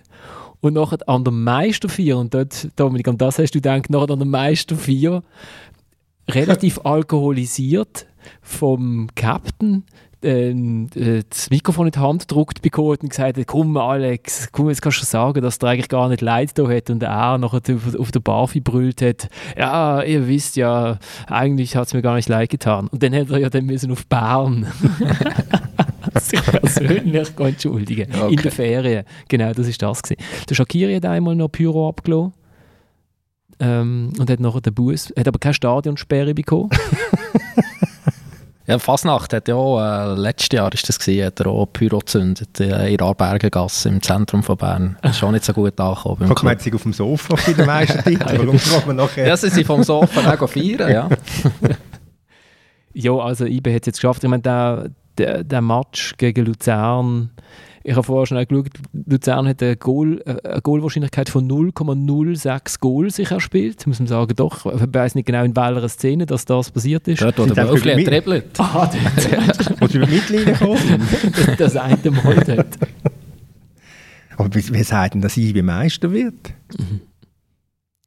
[0.66, 4.12] und nachher an der Meister 4, und dort, Dominik, an das hast du gedacht, nachher
[4.12, 5.24] an der Meister 4,
[6.30, 8.08] relativ alkoholisiert
[8.42, 9.84] vom Captain
[10.26, 14.70] ähm, äh, das Mikrofon in die Hand gedruckt bekommen und gesagt hat, komm Alex, komm,
[14.70, 17.62] jetzt kannst du sagen, dass der eigentlich gar nicht Leid da hat und er nachher
[17.76, 20.98] auf, auf der Bar brüllt hat, ja, ihr wisst ja,
[21.28, 22.88] eigentlich hat es mir gar nicht leid getan.
[22.88, 24.66] Und dann hätte er ja dann müssen auf Bern
[26.30, 28.34] sich persönlich entschuldigen okay.
[28.34, 29.06] in der Ferien.
[29.28, 30.22] Genau, das ist das gewesen.
[30.50, 32.34] Der Shakiri hat einmal noch Pyro abgelassen
[33.60, 36.70] ähm, und hat nachher den Bus, hat aber keine Stadionsperre bekommen.
[38.68, 42.00] Ja, Fasnacht hat ja auch, äh, letztes Jahr ist das gewesen, hat er auch Pyro
[42.00, 44.98] gezündet äh, in der Arbergengasse im Zentrum von Bern.
[45.04, 46.28] Das ist schon nicht so gut angekommen.
[46.28, 48.40] Guck mal, auf dem Sofa bei den meisten Titeln.
[48.40, 49.28] Warum fragt man nachher?
[49.28, 51.10] Ja, sie sind vom Sofa auch feiern, ja.
[52.94, 54.24] ja, also IBE hat es jetzt geschafft.
[54.24, 57.32] Ich meine, der, der, der Match gegen Luzern
[57.88, 63.30] ich habe vorher schon geschaut, Luzern hat eine, Goal, eine Goalwahrscheinlichkeit von 0,06 Goal sich
[63.30, 63.86] erspielt.
[63.86, 64.66] Muss man sagen, doch.
[64.66, 67.22] Ich weiß nicht genau, in welcher Szene dass das passiert ist.
[67.22, 68.60] Dort, wo der Wölfli dribbelt.
[68.60, 68.90] Ah,
[69.24, 69.80] dort.
[69.82, 71.08] Willst du über Mittellinie kommen?
[71.60, 72.80] das eine Mal dort.
[74.36, 76.54] Aber wie, wie sagt denn, dass IB Meister wird?
[76.80, 77.02] Mhm.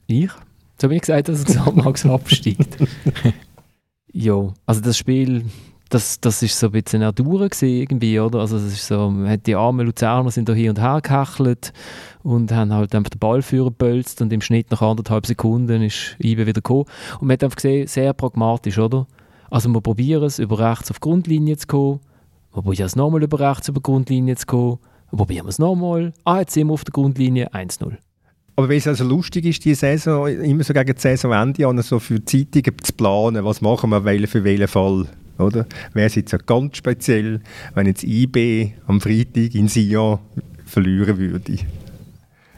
[0.09, 0.31] Ich?
[0.73, 2.79] Jetzt habe ich gesagt, dass er Gesamtmax absteigt.
[4.13, 5.45] ja, also das Spiel
[5.89, 8.41] das, das ist so ein bisschen auch durch irgendwie, oder?
[8.41, 9.13] Also es ist so,
[9.47, 11.73] die armen Luzerner sind da hier und her gehechelt
[12.23, 16.47] und haben halt einfach den Ball gebölzt und im Schnitt nach anderthalb Sekunden ist Ibe
[16.47, 16.85] wieder gekommen.
[17.21, 19.07] Und man hat einfach gesehen, sehr pragmatisch, oder?
[19.51, 22.01] Also wir probieren es, über rechts auf die Grundlinie zu kommen,
[22.53, 24.79] wir probieren es nochmal über rechts über die Grundlinie zu kommen,
[25.11, 27.97] wir probieren es nochmal, ah, jetzt sind wir auf der Grundlinie 1-0.
[28.57, 32.01] Aber weil es also lustig ist, die Saison, immer so gegen die Saisonende an, so
[32.01, 35.07] für Zeitungen zu planen, was machen wir für welchen Fall
[35.39, 35.67] oder?
[35.93, 37.41] Wäre es jetzt ja ganz speziell,
[37.75, 40.19] wenn jetzt IB am Freitag in Sion
[40.65, 41.59] verlieren würde.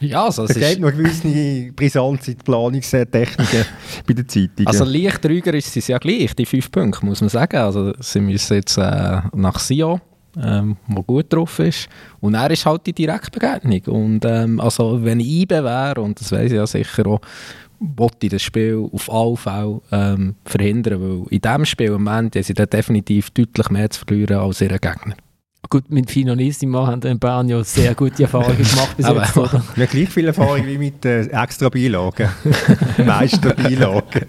[0.00, 3.66] Ja, also es, gibt noch gewisse Brisanz in Planungstechniken
[4.06, 4.66] bei den Zeitungen.
[4.66, 7.58] Also leicht ruhiger ist es ja gleich, die fünf Punkte, muss man sagen.
[7.58, 10.00] Also sie müssen jetzt äh, nach Sion,
[10.42, 11.88] ähm, wo gut drauf ist.
[12.20, 13.82] Und er ist halt die Direktbegegnung.
[13.94, 17.20] Und ähm, also wenn ich IBE wäre, und das weiß ich ja sicher auch,
[17.80, 22.44] wollte das Spiel auf alle Fälle ähm, verhindern, weil in diesem Spiel am Ende haben
[22.44, 25.16] sie definitiv deutlich mehr zu verlieren als ihre Gegner.
[25.68, 29.36] Gut, mit Finalissima haben in Bern ja sehr gute Erfahrungen gemacht bis jetzt.
[29.36, 29.62] Oder?
[29.74, 32.28] Gleich viel Erfahrung wie mit äh, extra Beilagen.
[33.06, 34.26] Meisterbeilagen.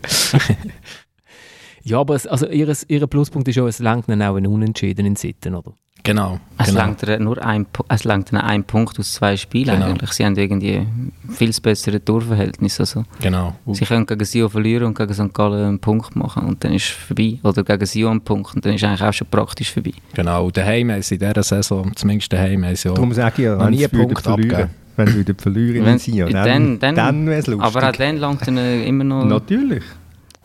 [1.84, 5.56] ja, aber es, also ihr, ihr Pluspunkt ist ja, es langt dann auch in Sitten,
[5.56, 5.74] oder?
[6.04, 6.39] Genau.
[6.58, 6.80] Es genau.
[6.80, 9.88] langt nur ein, es langt ein Punkt aus zwei Spielen genau.
[9.88, 10.12] eigentlich.
[10.12, 10.86] Sie haben irgendwie
[11.30, 12.80] viel bessere Torverhältnis.
[12.80, 13.56] Also genau.
[13.72, 15.34] Sie können gegen Sion verlieren und gegen St.
[15.34, 17.39] Gallen einen Punkt machen und dann ist es vorbei.
[17.43, 19.93] Oder gegen Sion einen Punkt und dann ist es eigentlich auch schon praktisch vorbei.
[20.14, 23.45] Genau, daheim haben sie in dieser Saison, zumindest daheim haben sie auch Darum sage ich
[23.45, 24.70] ja, noch nie einen Punkt abgegeben.
[24.95, 27.66] Wenn sie wieder verlieren in Sion, dann, dann, dann, dann wäre es lustig.
[27.66, 29.84] Aber auch dann langt es immer noch Natürlich.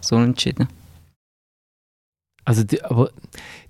[0.01, 0.69] so entschieden.
[2.47, 3.11] Also, die, aber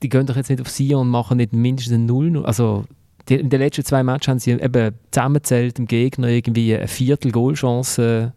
[0.03, 2.85] die gehen doch jetzt nicht auf Sion und machen nicht mindestens 0 Also,
[3.29, 7.33] die, in den letzten zwei Matches haben sie eben zusammenzählt dem Gegner irgendwie eine Viertel
[7.33, 8.33] Goalchance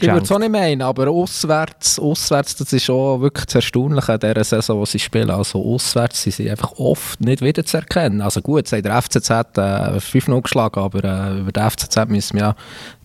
[0.00, 4.12] ich würde es auch nicht meinen, aber auswärts, auswärts, das ist auch wirklich das Erstaunliche
[4.12, 5.28] in dieser Saison, die sie spielen.
[5.28, 8.20] Also auswärts sind sie einfach oft nicht wiederzuerkennen.
[8.20, 12.36] Also gut, sie haben der FCZ äh, 5-0 geschlagen, aber äh, über den FCZ müssen
[12.36, 12.54] wir ja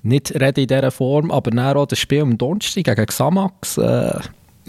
[0.03, 1.31] nicht reden in dieser Form.
[1.31, 4.19] Aber dann auch das Spiel am Donnerstag gegen Xamax, äh,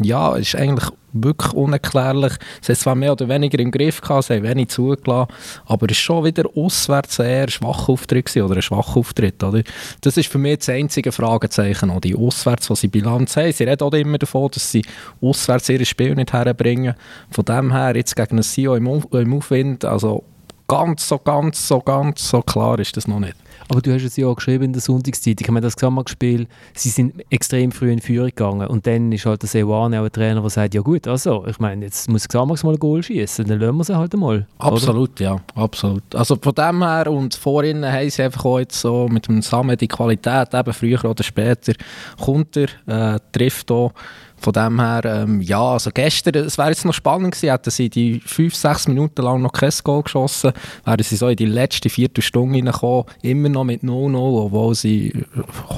[0.00, 2.32] ja, ist eigentlich wirklich unerklärlich.
[2.60, 5.32] Sie haben zwar mehr oder weniger im Griff gehabt, sie haben wenig zugelassen,
[5.66, 9.42] aber es war schon wieder auswärts ein eher schwacher Auftritt oder ein schwacher Auftritt.
[9.42, 9.62] Oder?
[10.00, 11.90] Das ist für mich das einzige Fragezeichen.
[11.90, 13.52] Auch die Auswärts, die sie Bilanz haben.
[13.52, 14.84] Sie reden auch immer davon, dass sie
[15.20, 16.94] auswärts ihr Spiel nicht herbringen.
[17.30, 20.24] Von dem her, jetzt gegen ein CEO im Aufwind, also
[20.66, 23.36] ganz so, ganz so, ganz so klar ist das noch nicht.
[23.68, 25.40] Aber du hast es ja auch geschrieben in der Sonntagszeit.
[25.40, 26.48] Ich habe das gespielt.
[26.74, 28.66] Sie sind extrem früh in Führung gegangen.
[28.68, 31.58] Und dann ist halt der Sewane auch ein Trainer, der sagt, ja gut, also, ich
[31.58, 34.46] meine, jetzt muss Xamax mal ein Goal schießen, dann lassen wir sie halt einmal.
[34.58, 35.24] Absolut, oder?
[35.24, 36.14] ja, absolut.
[36.14, 39.76] Also von dem her und vorhin haben sie einfach auch jetzt so mit dem Samen
[39.76, 41.72] die Qualität, eben früher oder später,
[42.20, 43.92] kommt er, äh, trifft auch
[44.38, 47.88] von dem her, ähm, ja, also gestern, es wäre jetzt noch spannend gewesen, hätten sie
[47.88, 50.52] die fünf, sechs Minuten lang noch kein Goal geschossen,
[50.84, 55.24] wären sie so in die letzte Viertelstunde reingekommen, immer noch mit 0-0, obwohl sie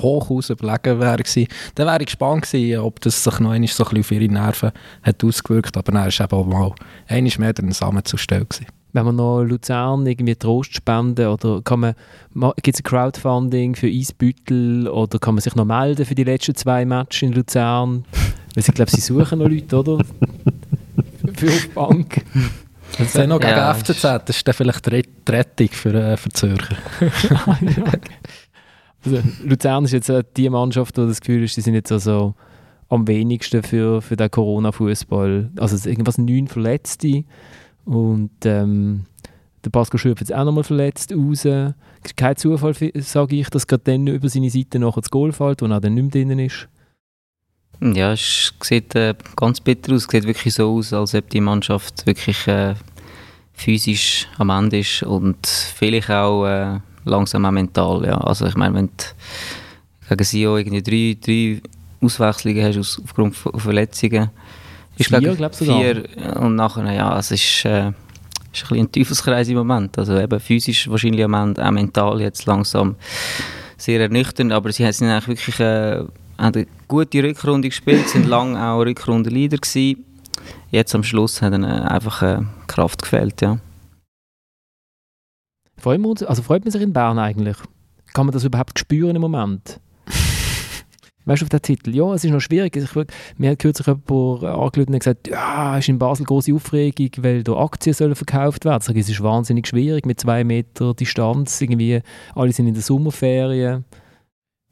[0.02, 1.46] hoch überlegen wären gewesen.
[1.74, 4.72] Dann wäre ich gespannt gewesen, ob das sich noch einmal so ein auf ihre Nerven
[5.02, 6.72] hat ausgewirkt, aber dann ist eben auch mal
[7.08, 12.52] einmal mehr der Samen gewesen wenn man noch Luzern irgendwie Trost spenden oder kann man,
[12.62, 16.54] gibt es ein Crowdfunding für Eisbüttel oder kann man sich noch melden für die letzten
[16.54, 18.06] zwei Matches in Luzern?
[18.56, 19.98] Weil ich glaube, sie suchen noch Leute, oder?
[21.34, 22.24] für die Bank.
[22.96, 26.30] Das ist noch gegen ja, FCZ, das ist dann vielleicht die Rettung für, äh, für
[26.30, 26.76] Zürcher.
[29.04, 32.34] also, Luzern ist jetzt äh, die Mannschaft, wo das Gefühl ist, die sind jetzt also
[32.88, 35.50] am wenigsten für, für den Corona-Fußball.
[35.58, 37.24] Also irgendwas neun Verletzte
[37.84, 39.04] und ähm,
[39.66, 41.46] der Pascal Schöpf jetzt auch nochmal verletzt raus.
[42.16, 45.66] Kein Zufall, sage ich, dass gerade dann über seine Seite nachher das Goal fällt, wo
[45.66, 46.68] er dann nicht mehr drin ist.
[47.80, 50.04] Ja, es sieht äh, ganz bitter aus.
[50.04, 52.74] Es sieht wirklich so aus, als ob die Mannschaft wirklich äh,
[53.52, 58.04] physisch am Ende ist und vielleicht auch äh, langsam auch mental.
[58.06, 58.18] Ja.
[58.18, 59.04] Also ich meine, wenn du
[60.08, 61.62] gegen Sio irgendwie drei, drei
[62.00, 64.30] Auswechslungen hast aus, aufgrund von Verletzungen,
[64.98, 66.04] ist vier, glaube ich, vier
[66.36, 67.94] und nachher, ja, es ist, äh, ist ein
[68.52, 69.98] bisschen ein Teufelskreis im Moment.
[69.98, 72.96] Also eben physisch wahrscheinlich am Ende, auch mental jetzt langsam
[73.76, 76.04] sehr ernüchternd, aber sie sind eigentlich wirklich äh,
[76.38, 80.04] haben eine gute Rückrunde gespielt, sind lange auch Rückrundenleader gewesen.
[80.70, 83.58] Jetzt am Schluss hat ihnen einfach äh, Kraft gefehlt, ja.
[85.78, 87.56] Freut man, also freut man sich in Bern eigentlich?
[88.14, 89.80] Kann man das überhaupt spüren im Moment?
[91.26, 92.76] weißt du, auf den Titel, ja, es ist noch schwierig.
[92.76, 92.88] Ich,
[93.36, 97.42] mir hat kürzlich jemand angerufen und gesagt, ja, es ist in Basel große Aufregung, weil
[97.42, 98.78] da Aktien sollen verkauft werden.
[98.80, 102.00] Ich sage, es ist wahnsinnig schwierig mit zwei Meter Distanz, irgendwie,
[102.34, 103.84] alle sind in der Sommerferien.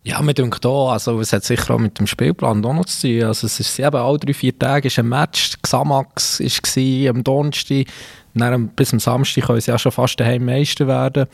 [0.07, 3.09] Ja, mir denkt auch, also es hat sicher auch mit dem Spielplan auch noch zu
[3.09, 3.25] tun.
[3.25, 7.87] Also es ist eben alle drei, vier Tage ist ein Match, Xamax war am Donnerstag,
[8.35, 11.27] dann, bis am Samstag können sie ja schon fast daheim Meister werden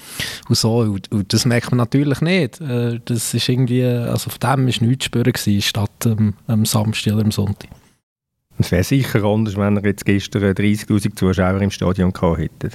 [0.49, 2.61] und so, und, und, das merkt man natürlich nicht.
[2.61, 6.65] Äh, das ist irgendwie, also von dem war nichts zu spüren gewesen, statt ähm, am
[6.65, 7.71] Samstag oder am Sonntag.
[8.59, 12.71] Es wäre sicher anders, wenn er jetzt gestern 30'000 Zuschauer im Stadion gehabt hätte.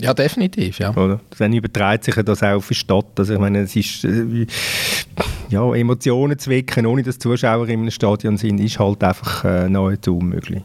[0.00, 0.90] Ja, definitiv, ja.
[0.96, 1.20] Oder?
[1.38, 3.18] Dann überträgt sich das auch auf die Stadt.
[3.18, 4.46] Also ich meine, es ist, äh,
[5.50, 9.68] ja, Emotionen zu wecken, ohne dass Zuschauer in einem Stadion sind, ist halt einfach äh,
[9.68, 10.62] nahezu unmöglich.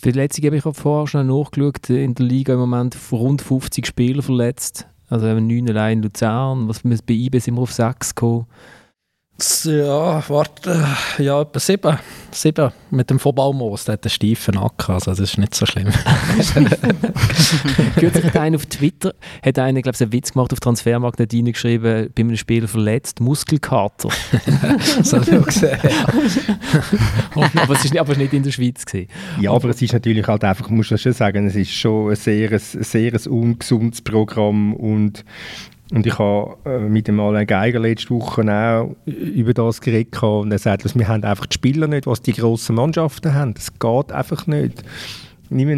[0.00, 3.42] Für die letzte habe ich auch vorher schon nachgeschaut, in der Liga im Moment rund
[3.42, 4.86] 50 Spieler verletzt.
[5.08, 8.46] Also 9 allein in Luzern, was bei IB sind wir auf 6 gekommen.
[9.64, 10.84] Ja, warte,
[11.18, 11.96] ja, etwa sieben.
[12.32, 15.86] Sieben mit dem Vollbaumoos, der hat einen steifen Nacken, also das ist nicht so schlimm.
[17.96, 19.14] Kürzlich hat einer auf Twitter,
[19.44, 23.20] hat einer, glaube ich, einen Witz gemacht auf Transfermarkt, hat reingeschrieben, bei einem Spieler verletzt,
[23.20, 24.08] Muskelkater.
[24.98, 25.78] das habe ich auch gesehen.
[27.54, 29.08] aber, es ist, aber es ist nicht in der Schweiz gewesen.
[29.40, 32.16] Ja, aber es ist natürlich halt einfach, muss man schon sagen, es ist schon ein
[32.16, 35.24] sehr, ein sehr ungesundes Programm und
[35.92, 40.52] und ich habe äh, mit dem Alain Geiger letzte Woche auch über das geredet und
[40.52, 43.54] er sagt, wir haben einfach die Spieler nicht, was die grossen Mannschaften haben.
[43.54, 44.82] Das geht einfach nicht.
[45.50, 45.68] Nimm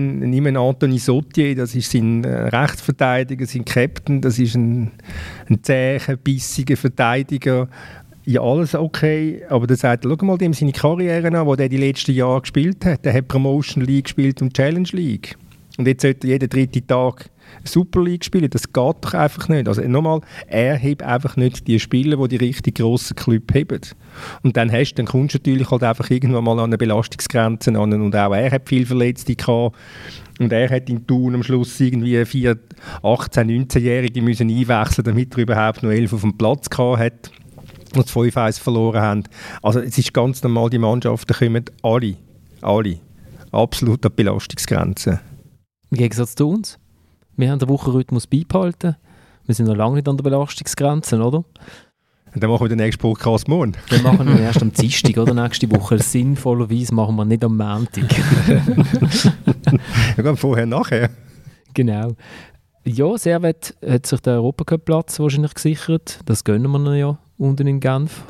[0.47, 4.91] einen Anthony Sautier, das ist sein äh, Rechtsverteidiger, sein Captain, das ist ein,
[5.49, 7.69] ein zäher, bissiger Verteidiger.
[8.25, 11.77] Ja, alles okay, aber der sagt, schau mal dem seine Karriere an, die er die
[11.77, 13.05] letzten Jahre gespielt hat.
[13.05, 15.37] Der hat Promotion League gespielt und Challenge League.
[15.79, 17.31] und jetzt sollte jeden dritten Tag
[17.65, 18.51] Super League spielen.
[18.51, 19.69] Das geht doch einfach nicht.
[19.69, 23.81] Also nochmal, er hebt einfach nicht die Spieler, die die richtig grossen Club heben.
[24.43, 27.93] Und dann hast, dann kommst du natürlich halt einfach irgendwann mal an eine Belastungsgrenze an
[27.93, 29.77] und auch er hat viel Verletzte gehabt.
[30.39, 32.59] Und er hat in Thun am Schluss irgendwie vier
[33.03, 37.31] 18-, 19-Jährige müssen einwechseln, damit er überhaupt noch elf auf dem Platz gehabt hat
[37.95, 39.25] und das 5-1 verloren haben.
[39.63, 42.17] Also es ist ganz normal, die Mannschaften kommen alle,
[42.63, 42.99] alle,
[43.53, 45.21] absolut an die Belastungsgrenze.
[45.91, 46.80] Im Gegensatz zu uns.
[47.41, 48.97] Wir haben den Wochenrhythmus beibehalten.
[49.47, 51.39] Wir sind noch lange nicht an der Belastungsgrenze, oder?
[51.39, 53.75] Und dann machen wir den nächsten Podcast morgen.
[53.89, 55.99] Wir machen ihn erst am Dienstag oder nächste Woche.
[55.99, 58.11] Sinnvollerweise machen wir nicht am Montag.
[60.17, 61.09] wir gehen vorher, nachher.
[61.73, 62.13] Genau.
[62.85, 66.21] Ja, Servet hat sich den Europacup-Platz wahrscheinlich gesichert.
[66.27, 68.23] Das gönnen wir ja unten in Genf.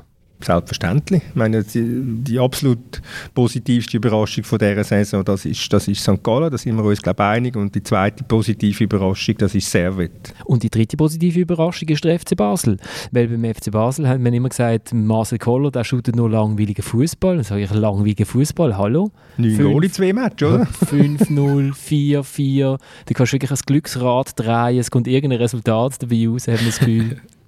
[0.43, 1.23] Selbstverständlich.
[1.29, 3.03] Ich meine, die, die, absolut
[3.35, 6.23] positivste Überraschung von dieser Saison, das ist, das ist St.
[6.23, 7.57] Gallen, da sind wir uns, glaube ich, einig.
[7.57, 10.35] Und die zweite positive Überraschung, das ist Servet.
[10.45, 12.79] Und die dritte positive Überraschung ist der FC Basel.
[13.13, 17.37] Weil beim FC Basel hat man immer gesagt, Marcel Koller, der shootet nur langweiligen Fußball.
[17.37, 19.11] Dann sage ich, langweiligen Fußball, hallo?
[19.37, 20.63] Neun Goal zwei Matches, oder?
[20.87, 22.79] 5-0, 4-4.
[23.07, 26.79] Du kannst wirklich ein Glücksrad drehen, es kommt irgendein Resultat dabei raus, hat man das
[26.79, 27.21] Gefühl.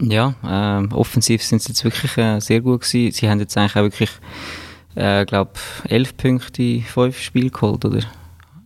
[0.00, 3.12] Ja, äh, offensiv sind sie jetzt wirklich äh, sehr gut gewesen.
[3.12, 4.10] Sie haben jetzt eigentlich auch wirklich,
[4.94, 5.52] äh, glaube
[5.88, 8.00] elf Punkte in fünf Spielen geholt, oder?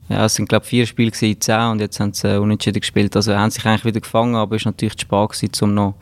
[0.09, 3.17] Ja, es sind glaube vier Spiele in zehn und jetzt haben sie äh, unentschieden gespielt.
[3.17, 5.95] Also haben sich eigentlich wieder gefangen, aber es war natürlich zu spät gewesen, um noch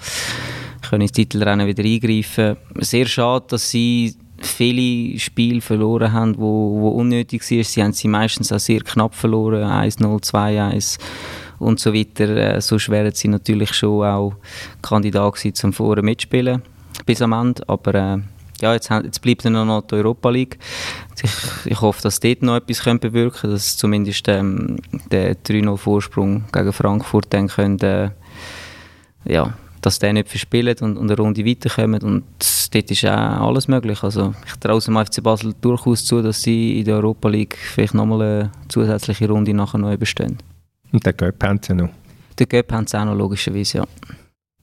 [0.90, 2.56] ins Titelrennen wieder eingreifen.
[2.80, 7.62] Sehr schade, dass sie viele Spiele verloren haben, wo, wo unnötig waren.
[7.62, 10.98] Sie haben sie meistens auch sehr knapp verloren, 1-0, 2-1
[11.60, 12.28] und so weiter.
[12.36, 14.34] Äh, sonst wären sie natürlich schon auch
[14.82, 16.62] Kandidat gewesen, zum vorne mitspielen
[17.06, 17.62] bis am Ende.
[17.68, 18.18] Aber äh,
[18.60, 20.58] ja, jetzt, jetzt bleibt dann noch die Europa League.
[21.22, 21.30] Ich,
[21.66, 24.78] ich hoffe, dass dort noch etwas können bewirken können, dass zumindest ähm,
[25.10, 28.10] der 3-0-Vorsprung gegen Frankfurt dann können, äh,
[29.24, 32.02] ja, dass der nicht verspielt und, und eine Runde weiterkommen.
[32.02, 32.24] Und
[32.72, 34.02] dort ist auch alles möglich.
[34.02, 37.94] Also ich traue dem FC Basel durchaus zu, dass sie in der Europa League vielleicht
[37.94, 40.38] nochmal eine zusätzliche Runde nachher noch überstehen.
[40.92, 41.90] Und den Göpp haben sie noch.
[42.38, 43.84] Den Göpp haben sie auch noch, logischerweise, ja.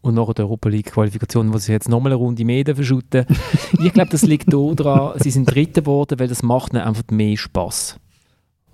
[0.02, 3.26] Und nach der Europa League-Qualifikation, wo sie jetzt nochmal eine Runde mehr verschütten.
[3.80, 7.36] ich glaube, das liegt daran, sie sind Dritte geworden, weil das macht ihnen einfach mehr
[7.36, 8.00] Spass.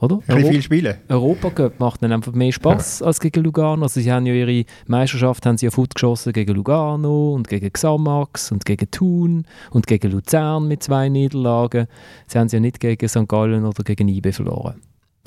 [0.03, 0.19] Oder?
[0.27, 0.97] Ja, Euro viel spielen.
[1.07, 3.07] Europacup macht ihnen einfach mehr Spass ja.
[3.07, 3.83] als gegen Lugano.
[3.83, 7.71] Also sie haben ja ihre Meisterschaft haben sie ja Foot geschossen gegen Lugano und gegen
[7.71, 11.87] Xamax und gegen Thun und gegen Luzern mit zwei Niederlagen.
[12.27, 13.29] Sie haben sie ja nicht gegen St.
[13.29, 14.81] Gallen oder gegen IB verloren.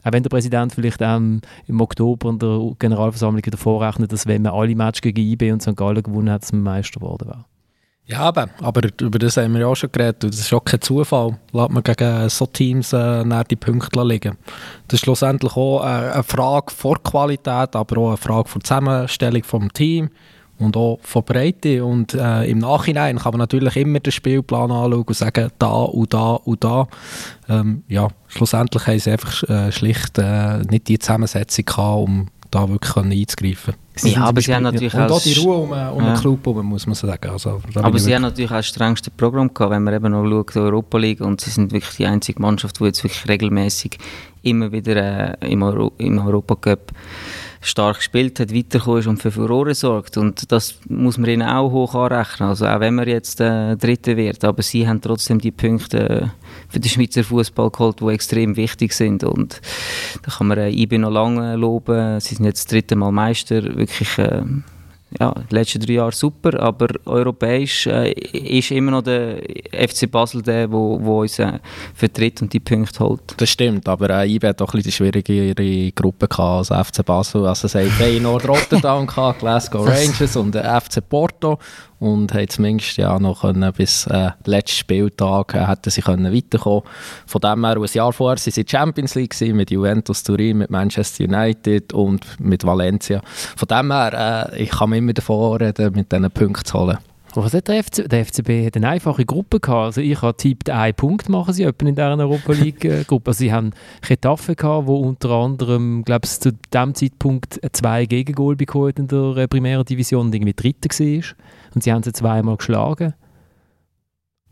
[0.04, 4.42] Auch wenn der Präsident vielleicht ähm, im Oktober in der Generalversammlung wieder vorrechnet, dass wenn
[4.42, 5.76] man alle Matches gegen IB und St.
[5.76, 7.44] Gallen gewonnen hat, dass man Meister geworden wäre.
[8.08, 8.50] Ja, eben.
[8.60, 10.22] aber über das haben wir ja auch schon geredet.
[10.22, 11.38] Das ist auch kein Zufall.
[11.52, 14.36] Lässt man gegen so Teams äh, die Punkte liegen.
[14.86, 19.72] Das ist schlussendlich auch eine Frage vor Qualität, aber auch eine Frage der Zusammenstellung des
[19.72, 20.10] Teams
[20.58, 21.84] und auch von Breite.
[21.84, 26.14] Und äh, im Nachhinein kann man natürlich immer den Spielplan anschauen und sagen, da und
[26.14, 26.88] da und da.
[27.48, 32.68] Ähm, ja, schlussendlich haben sie einfach äh, schlicht äh, nicht die Zusammensetzung gehabt, um da
[32.68, 36.12] wirklich einzugreifen Sie ja, aber sie haben natürlich Und auch die Ruhe um, um ja.
[36.12, 37.30] den Club herum, muss man sagen.
[37.30, 40.54] Also, aber sie haben natürlich auch das strengste Programm gehabt, wenn man eben noch schaut,
[40.54, 43.98] die Europa League, und sie sind wirklich die einzige Mannschaft, die jetzt wirklich regelmäßig
[44.42, 46.92] immer wieder äh, im, Euro im Europacup
[47.66, 50.16] stark gespielt hat, weitergekommen ist und für Furore sorgt.
[50.16, 52.48] Und das muss man ihnen auch hoch anrechnen.
[52.48, 56.26] Also auch wenn man jetzt äh, Dritter wird, aber sie haben trotzdem die Punkte äh,
[56.68, 59.24] für den Schweizer Fußball geholt, die extrem wichtig sind.
[59.24, 59.60] Und
[60.22, 62.20] da kann man äh, IB noch lange loben.
[62.20, 63.62] Sie sind jetzt das dritte Mal Meister.
[63.76, 64.42] Wirklich äh,
[65.20, 69.40] ja, die letzten drei Jahre super, aber europäisch äh, ist immer noch der
[69.72, 71.60] FC Basel der, wo uns äh,
[71.94, 73.34] vertritt und die Punkte holt.
[73.36, 77.46] Das stimmt, aber äh, IB hat auch ein bisschen schwierigere Gruppe als FC Basel.
[77.46, 81.58] Also es hat Feyenoord Rotterdam, Glasgow Rangers und der FC Porto
[81.98, 86.82] und haben zumindest ja noch können, bis äh, letzten Spieltag äh, hätten sie können weiterkommen.
[87.26, 90.70] Von dem her, ein Jahr vorher waren sie Champions League gewesen, mit Juventus Turin, mit
[90.70, 93.20] Manchester United und mit Valencia.
[93.24, 96.98] Von dem her, äh, ich kann mir immer davon reden, mit diesen Punkten zu holen.
[97.42, 99.84] Was hat der, FC, der FCB hat eine einfache Gruppe gehabt.
[99.84, 103.04] Also ich habe tippt, einen Punkt machen sie in dieser Europa League äh.
[103.10, 108.56] Also sie haben Getafe gehabt, wo unter anderem, glaube ich, zu dem Zeitpunkt zwei Gegengol
[108.56, 111.24] bekommen in der äh, primären Division und irgendwie Dritter war.
[111.74, 113.14] Und sie haben sie zweimal geschlagen.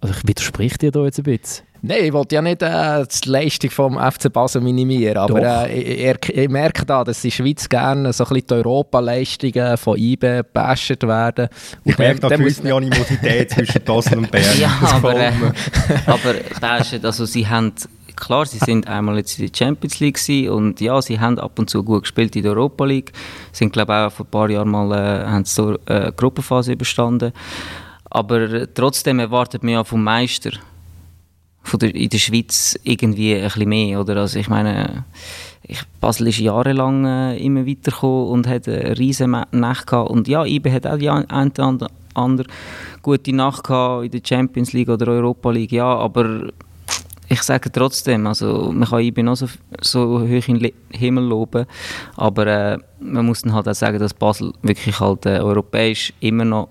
[0.00, 1.73] Also ich widerspricht dir da jetzt ein bisschen.
[1.86, 6.28] Nein, ich wollte ja nicht äh, die Leistung vom FC Basel minimieren, aber äh, ich,
[6.30, 10.36] ich, merke da, dass in der Schweiz gerne so ein bisschen die Europaleistungen von IBE
[10.38, 11.48] gebasht werden.
[11.84, 14.44] Und ich merke da gewisse Animosität zwischen Basel und Bern.
[14.58, 15.32] Ja, aber, äh,
[16.06, 17.74] aber das ist, also sie haben
[18.16, 21.58] klar, sie sind einmal jetzt in der Champions League gewesen und ja, sie haben ab
[21.58, 23.12] und zu gut gespielt in der Europa League.
[23.52, 27.32] Sind glaube ich auch vor ein paar Jahren mal äh, haben so, äh, Gruppenphase überstanden.
[28.08, 30.52] Aber trotzdem erwartet man ja vom Meister
[31.64, 34.16] von der, in der Schweiz irgendwie ein bisschen mehr, oder?
[34.18, 35.04] Also ich meine,
[35.62, 40.10] ich, Basel ist jahrelang äh, immer weitergekommen und hat eine riesen Nacht gehabt.
[40.10, 42.46] Und ja, IBE hat auch die ein oder andere
[43.02, 46.50] gute Nacht gehabt in der Champions League oder Europa League, ja, aber
[47.28, 49.46] ich sage trotzdem, also man kann IBE noch so,
[49.80, 51.66] so hoch in den Himmel loben,
[52.16, 56.44] aber äh, man muss dann halt auch sagen, dass Basel wirklich halt äh, europäisch immer
[56.44, 56.68] noch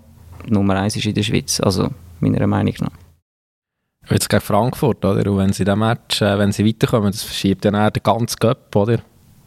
[0.48, 1.90] Nummer eins ist in der Schweiz, also
[2.20, 3.03] meiner Meinung nach.
[4.10, 5.32] Jetzt gegen Frankfurt, oder?
[5.32, 8.76] Und wenn sie in Match, äh, wenn sie weiterkommen, das verschiebt dann den ganzen Cup,
[8.76, 9.00] oder?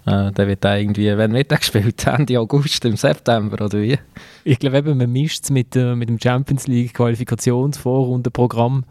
[0.06, 3.98] Äh, der wird irgendwie, wenn wir gespielt Ende August, im September, oder wie?
[4.44, 8.84] Ich glaube eben, man mischt es mit, äh, mit dem Champions League Qualifikationsvorrundenprogramm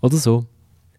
[0.00, 0.46] oder so.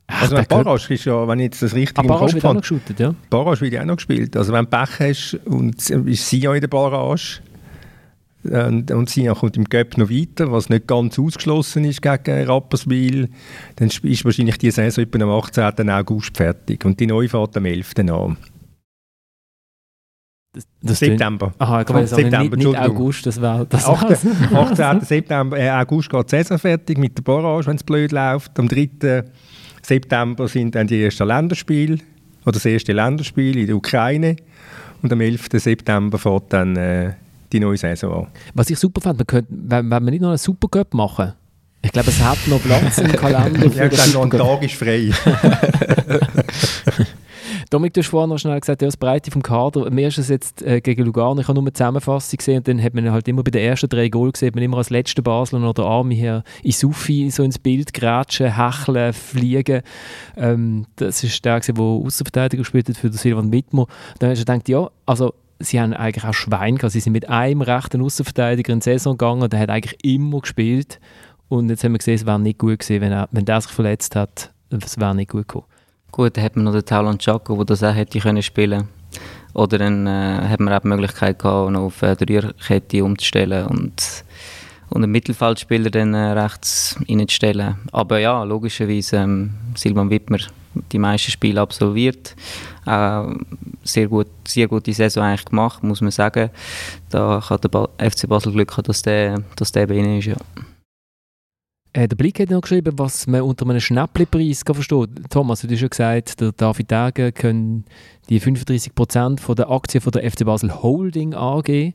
[0.07, 2.99] Ach, also Barrage ist ja, wenn ich jetzt das richtig ah, im wird noch geshootet,
[2.99, 3.15] ja?
[3.29, 4.35] Barrage wird ja auch noch gespielt.
[4.35, 7.39] Also wenn du Pech hast und ist sie ja in der Barrage,
[8.43, 13.29] und, und Sia kommt im Göpp noch weiter, was nicht ganz ausgeschlossen ist gegen Rapperswil.
[13.75, 15.89] Dann ist wahrscheinlich die Saison etwa am 18.
[15.89, 17.93] August fertig und die neue fährt am 11.
[18.09, 18.37] an.
[20.53, 21.53] Das, das September.
[21.59, 24.53] Aha, ich glaube, September, nicht, nicht August, das war das 18.
[24.53, 25.01] 18.
[25.01, 28.59] September, äh, August geht die Saison fertig mit der Barrage, wenn es blöd läuft.
[28.59, 29.23] Am 3.
[29.81, 31.99] September sind dann die ersten Länderspiele
[32.43, 34.35] oder das erste Länderspiel in der Ukraine
[35.01, 35.47] und am 11.
[35.53, 37.13] September fährt dann äh,
[37.51, 38.27] die neue Saison an.
[38.53, 41.33] Was ich super fand, man könnte, wenn, wenn wir nicht noch einen Supercup machen,
[41.83, 43.65] ich glaube, es hat noch Platz im Kalender.
[43.75, 45.11] ja, dann noch ein Tag ist frei.
[47.71, 49.89] Dominik, du hast vorhin noch schnell gesagt, ja, das Breite vom Kader.
[49.89, 52.83] Mir ist es jetzt äh, gegen Lugano, ich habe nur eine Zusammenfassung gesehen und dann
[52.83, 55.67] hat man halt immer bei den ersten drei Goals gesehen, man immer als letzter Basler
[55.67, 59.83] oder Army hier in Sufi so ins Bild grätschen, hecheln, fliegen.
[60.35, 63.87] Ähm, das ist der, der Außenverteidiger gespielt hat für den Silvan Wittmer.
[64.19, 66.93] Dann hast du gedacht, ja, also sie haben eigentlich auch Schwein gehabt.
[66.93, 70.99] Sie sind mit einem rechten Außenverteidiger in die Saison gegangen der hat eigentlich immer gespielt.
[71.49, 73.71] Und jetzt haben wir gesehen, es wäre nicht gut gewesen, wenn, er, wenn der sich
[73.71, 74.51] verletzt hat.
[74.69, 75.65] Es wäre nicht gut gekommen.
[76.11, 78.87] Gut, dann hat man noch den Talon Chaco, der das auch hätte können spielen
[79.53, 84.23] Oder dann äh, hat man auch die Möglichkeit gehabt, noch auf eine Dreierkette umzustellen und,
[84.89, 87.75] und einen Mittelfeldspieler dann äh, rechts reinzustellen.
[87.91, 90.39] Aber ja, logischerweise, ähm, Silvan Wittmer
[90.91, 92.35] die meisten Spiele absolviert.
[92.85, 93.23] Äh,
[93.83, 96.49] sehr, gut, sehr gute Saison eigentlich gemacht, muss man sagen.
[97.09, 100.25] Da hat der ba FC Basel Glück gehabt, dass der, dass der bei ihnen ist.
[100.25, 100.35] Ja.
[101.93, 105.09] Äh, der Blick hat noch geschrieben, was man unter einem Schnäppli-Preis versteht.
[105.29, 107.85] Thomas, du hast schon gesagt, der David Degen können
[108.29, 111.93] die 35% der Aktien von der FC Basel Holding AG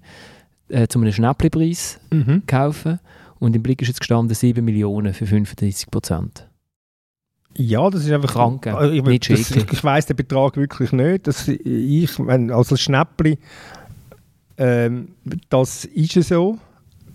[0.69, 2.43] äh, zu einem Schnäppli-Preis mhm.
[2.47, 3.01] kaufen.
[3.39, 6.45] Und im Blick ist jetzt gestanden 7 Millionen für 35%.
[7.59, 8.67] Ja, das ist einfach krank.
[8.67, 11.27] Äh, ich, das, ich weiß den Betrag wirklich nicht.
[11.27, 13.39] Dass ich, wenn, also Schnäppli,
[14.59, 15.09] ähm,
[15.49, 16.59] das ist es so.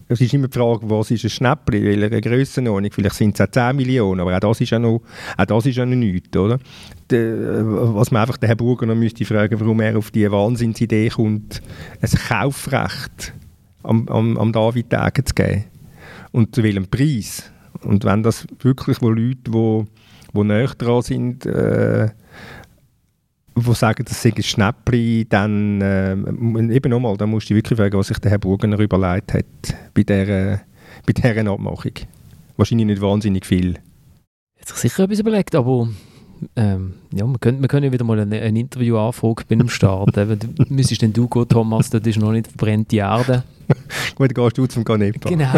[0.07, 2.91] Es ist immer die Frage, was ist ein Schnäppli, welche Grössenordnung.
[2.91, 5.01] Vielleicht sind es auch 10 Millionen, aber auch das ist ja noch,
[5.37, 6.59] auch das ist ja noch nichts, oder?
[7.09, 11.09] De, was man einfach den Herrn Burger noch müsste fragen, warum er auf die Wahnsinnsidee
[11.09, 11.61] kommt,
[12.01, 13.33] ein Kaufrecht
[13.83, 15.65] am, am, am David Tage zu geben.
[16.33, 17.49] Und zu welchem Preis.
[17.81, 19.85] Und wenn das wirklich wo Leute, die
[20.33, 22.09] die näher dran sind, äh,
[23.55, 27.97] die sagen, das sei ein Schnäppli, dann äh, eben nochmal, da musst du wirklich fragen,
[27.97, 29.45] was sich der Herr Burgener überlegt hat
[29.93, 30.61] bei dieser,
[31.05, 31.93] bei dieser Abmachung.
[32.57, 33.75] Wahrscheinlich nicht wahnsinnig viel.
[34.59, 35.89] Hat sich sicher etwas überlegt, aber
[36.55, 40.15] ähm, ja, wir können, wir können wieder mal ein, Interview anfragen bei einem Start.
[40.69, 43.43] müsstest denn du gehen, Thomas, das ist noch nicht verbrennte Erde.
[44.15, 45.29] Gut, dann gehst du zum Canepa.
[45.29, 45.53] Genau.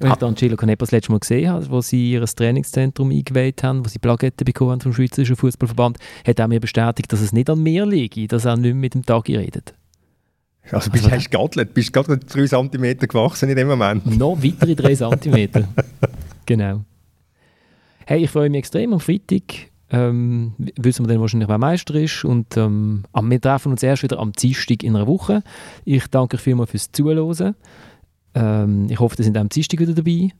[0.00, 3.84] Wenn ich Angelo Canepa das letzte Mal gesehen habe, wo sie ihr Trainingszentrum eingeweiht haben,
[3.84, 7.50] wo sie Plaketten bekommen haben vom Schweizerischen Fußballverband, hat er mir bestätigt, dass es nicht
[7.50, 9.74] an mir liegt, dass er nicht mehr mit dem Tagi redet.
[10.72, 14.18] Also bist also, du geadelt, bist gerade 3 cm gewachsen in dem Moment.
[14.18, 15.66] Noch weitere 3 cm.
[16.46, 16.84] genau.
[18.06, 19.70] Hey, ich freue mich extrem am Freitag.
[19.92, 22.24] Ähm, wissen wir dann wahrscheinlich, wer Meister ist.
[22.24, 25.42] Und ähm, wir treffen uns erst wieder am Dienstag in einer Woche.
[25.84, 27.56] Ich danke euch vielmals fürs Zuhören.
[28.34, 30.30] Ähm, ich hoffe, ihr sind am Dienstag wieder dabei.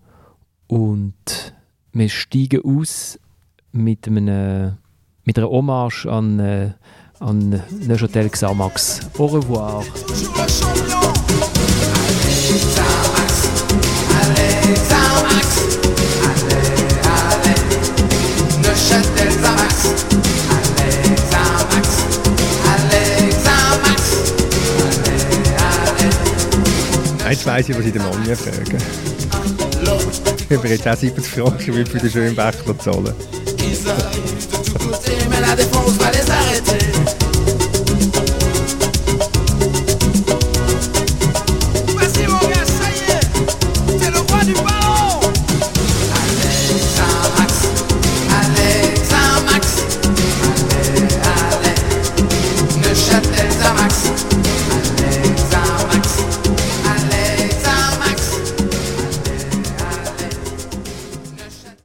[0.66, 1.54] Und
[1.92, 3.18] wir steigen aus
[3.72, 4.76] mit, einem,
[5.24, 6.70] mit einer Hommage an, äh,
[7.18, 9.00] an Neuchâtel Xamax.
[9.18, 9.84] Au revoir.
[27.30, 28.76] Jetzt weiss ich, was ich den Mann frage.
[30.52, 33.14] Ob er jetzt auch 70 Franken für den schönen Bächler zahlen